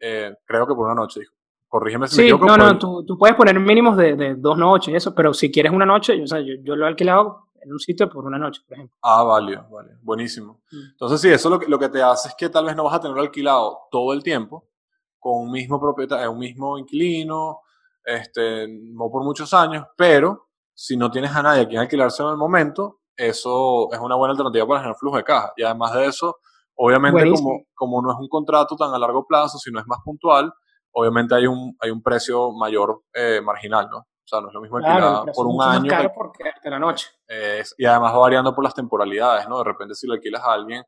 [0.00, 1.34] Eh, creo que por una noche, dijo.
[1.66, 2.46] Corrígeme si sí, me equivoco.
[2.46, 5.70] No, no, tú, tú, puedes poner mínimos de, de, dos noches, eso, pero si quieres
[5.70, 8.62] una noche, o sea, yo, yo lo he alquilado en un sitio por una noche,
[8.66, 8.96] por ejemplo.
[9.02, 10.62] Ah, vale, vale, buenísimo.
[10.70, 10.90] Mm.
[10.92, 12.94] Entonces, sí, eso lo que, lo que te hace es que tal vez no vas
[12.94, 14.66] a tener alquilado todo el tiempo
[15.18, 17.60] con un mismo propietario, un mismo inquilino,
[18.04, 20.47] este, no por muchos años, pero
[20.78, 24.30] si no tienes a nadie a quien alquilarse en el momento, eso es una buena
[24.30, 25.52] alternativa para generar flujo de caja.
[25.56, 26.36] Y además de eso,
[26.76, 30.52] obviamente, como, como no es un contrato tan a largo plazo, sino es más puntual,
[30.92, 33.98] obviamente hay un, hay un precio mayor eh, marginal, ¿no?
[33.98, 35.80] O sea, no es lo mismo alquilar por un año.
[35.80, 37.08] Más caro porque de la noche.
[37.76, 39.58] y además va variando por las temporalidades, ¿no?
[39.58, 40.84] De repente si lo alquilas a alguien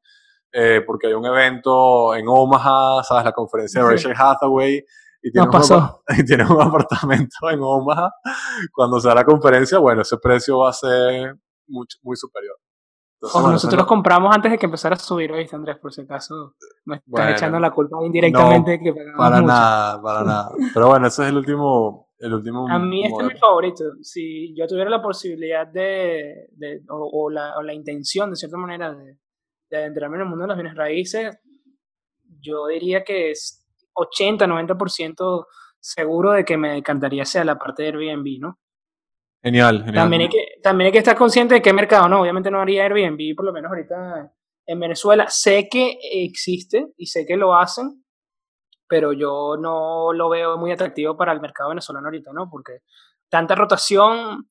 [0.52, 3.24] eh, porque hay un evento en Omaha, ¿sabes?
[3.24, 4.84] La conferencia de Rachel Hathaway.
[5.22, 6.02] Y tienes, pasó.
[6.08, 8.10] Un, y tienes un apartamento en Omaha.
[8.72, 12.56] Cuando sea la conferencia, bueno, ese precio va a ser muy, muy superior.
[13.20, 15.76] Entonces, Ojo, bueno, nosotros compramos antes de que empezara a subir, ¿oíste, Andrés?
[15.76, 16.54] Por si acaso
[16.86, 18.78] me estás bueno, echando la culpa indirectamente.
[18.78, 19.46] No, que para mucho.
[19.46, 20.50] nada, para nada.
[20.72, 23.84] Pero bueno, ese es el último, el último a mí este es mi favorito.
[24.00, 28.56] Si yo tuviera la posibilidad de, de o, o, la, o, la, intención, de cierta
[28.56, 29.18] manera, de,
[29.68, 31.38] de, adentrarme en el mundo de las bienes raíces,
[32.40, 33.59] yo diría que es
[33.94, 35.46] 80-90%
[35.80, 38.58] seguro de que me encantaría sea la parte de Airbnb, ¿no?
[39.42, 39.94] Genial, genial.
[39.94, 42.20] También hay, que, también hay que estar consciente de qué mercado, ¿no?
[42.20, 44.32] Obviamente no haría Airbnb, por lo menos ahorita
[44.66, 45.26] en Venezuela.
[45.28, 48.04] Sé que existe y sé que lo hacen,
[48.86, 52.50] pero yo no lo veo muy atractivo para el mercado venezolano ahorita, ¿no?
[52.50, 52.80] Porque
[53.30, 54.48] tanta rotación,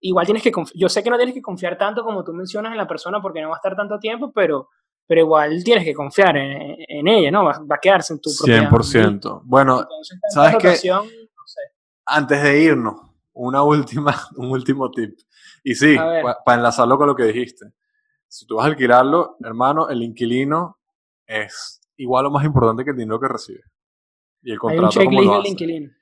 [0.00, 2.78] igual tienes que, yo sé que no tienes que confiar tanto como tú mencionas en
[2.78, 4.70] la persona porque no va a estar tanto tiempo, pero,
[5.06, 7.44] pero igual tienes que confiar en, en ella, ¿no?
[7.44, 8.68] Va, va, a quedarse en tu propiedad.
[8.68, 9.42] 100%.
[9.44, 10.88] Bueno, Entonces, ¿sabes qué?
[10.88, 11.04] No
[11.44, 11.60] sé.
[12.04, 12.94] Antes de irnos,
[13.32, 15.18] una última, un último tip.
[15.62, 17.66] Y sí, para pa enlazarlo con lo que dijiste.
[18.28, 20.78] Si tú vas a alquilarlo, hermano, el inquilino
[21.26, 23.62] es igual o más importante que el dinero que recibe.
[24.42, 25.92] Y el contrato, Hay un checklist lo del inquilino.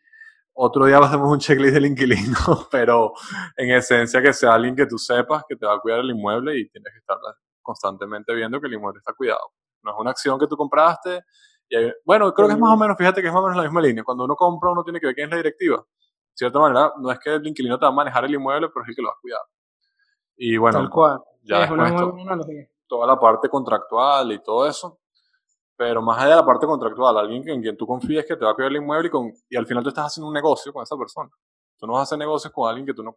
[0.56, 2.36] Otro día hacemos un checklist del inquilino,
[2.70, 3.12] pero
[3.56, 6.58] en esencia que sea alguien que tú sepas que te va a cuidar el inmueble
[6.58, 7.18] y tienes que estar
[7.64, 9.50] constantemente viendo que el inmueble está cuidado.
[9.82, 11.24] No es una acción que tú compraste.
[11.68, 13.56] Y hay, bueno, creo que es más o menos, fíjate que es más o menos
[13.56, 14.04] la misma línea.
[14.04, 15.78] Cuando uno compra, uno tiene que ver quién es la directiva.
[15.78, 18.84] De cierta manera, no es que el inquilino te va a manejar el inmueble, pero
[18.84, 19.40] es el que lo va a cuidar.
[20.36, 21.20] Y bueno, Tal cual.
[21.42, 22.68] ya es una después analogía.
[22.86, 24.98] toda la parte contractual y todo eso,
[25.76, 28.50] pero más allá de la parte contractual, alguien en quien tú confíes que te va
[28.50, 30.82] a cuidar el inmueble y, con, y al final tú estás haciendo un negocio con
[30.82, 31.30] esa persona.
[31.78, 33.16] Tú no vas a hacer negocios con alguien que tú no,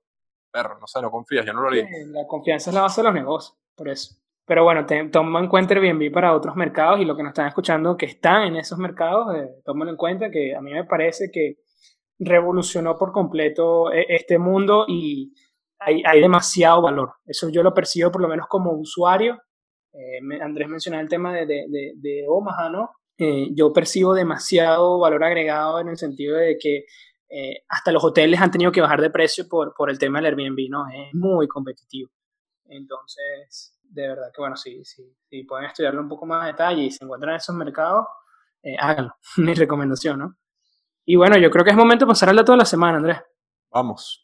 [0.51, 1.87] perro, no sé, no confías, ya no lo haría.
[2.07, 4.15] La confianza es la base de los negocios, por eso.
[4.47, 7.47] Pero bueno, te, toma en cuenta Airbnb para otros mercados y lo que nos están
[7.47, 11.57] escuchando que están en esos mercados, eh, en cuenta que a mí me parece que
[12.17, 15.33] revolucionó por completo este mundo y
[15.79, 17.13] hay, hay demasiado valor.
[17.25, 19.37] Eso yo lo percibo por lo menos como usuario
[20.41, 22.91] Andrés mencionaba el tema de, de, de, Omaha, ¿no?
[23.55, 26.85] yo percibo demasiado valor agregado en el sentido de que
[27.67, 30.69] hasta los hoteles han tenido que bajar de precio por, por el tema del Airbnb,
[30.69, 30.85] ¿no?
[30.87, 32.11] Es muy competitivo.
[32.69, 36.91] Entonces, de verdad que bueno, si, si, pueden estudiarlo un poco más a detalle y
[36.91, 38.05] se encuentran en esos mercados,
[38.63, 39.15] eh, háganlo.
[39.37, 40.37] Mi recomendación, ¿no?
[41.05, 43.17] Y bueno, yo creo que es momento de pasar al dato de la semana, Andrés.
[43.71, 44.23] Vamos.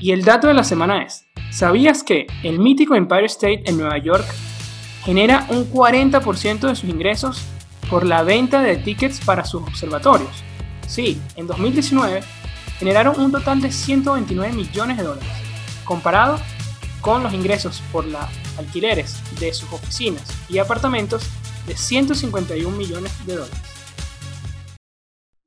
[0.00, 3.98] Y el dato de la semana es, ¿sabías que el mítico Empire State en Nueva
[3.98, 4.24] York
[5.04, 7.46] genera un 40% de sus ingresos
[7.90, 10.42] por la venta de tickets para sus observatorios?
[10.88, 12.22] Sí, en 2019
[12.78, 15.30] generaron un total de 129 millones de dólares,
[15.84, 16.38] comparado
[17.02, 18.22] con los ingresos por los
[18.56, 21.28] alquileres de sus oficinas y apartamentos
[21.66, 23.72] de 151 millones de dólares.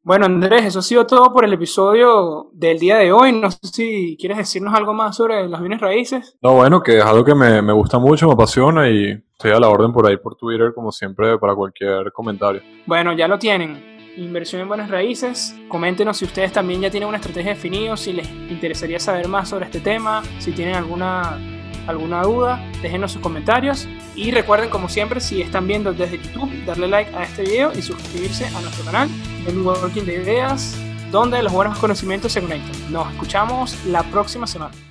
[0.04, 3.32] Bueno, Andrés, eso ha sido todo por el episodio del día de hoy.
[3.32, 6.38] No sé si quieres decirnos algo más sobre las bienes raíces.
[6.44, 9.60] No, bueno, que es algo que me, me gusta mucho, me apasiona y estoy a
[9.60, 12.62] la orden por ahí por Twitter, como siempre, para cualquier comentario.
[12.86, 15.56] Bueno, ya lo tienen inversión en buenas raíces.
[15.68, 19.66] Coméntenos si ustedes también ya tienen una estrategia definida, si les interesaría saber más sobre
[19.66, 21.40] este tema, si tienen alguna,
[21.88, 23.88] alguna duda, déjenos sus comentarios.
[24.16, 27.82] Y recuerden, como siempre, si están viendo desde YouTube, darle like a este video y
[27.82, 29.10] suscribirse a nuestro canal
[29.46, 30.78] de Working de Ideas,
[31.12, 32.92] donde los buenos conocimientos se conectan.
[32.92, 34.85] Nos escuchamos la próxima semana.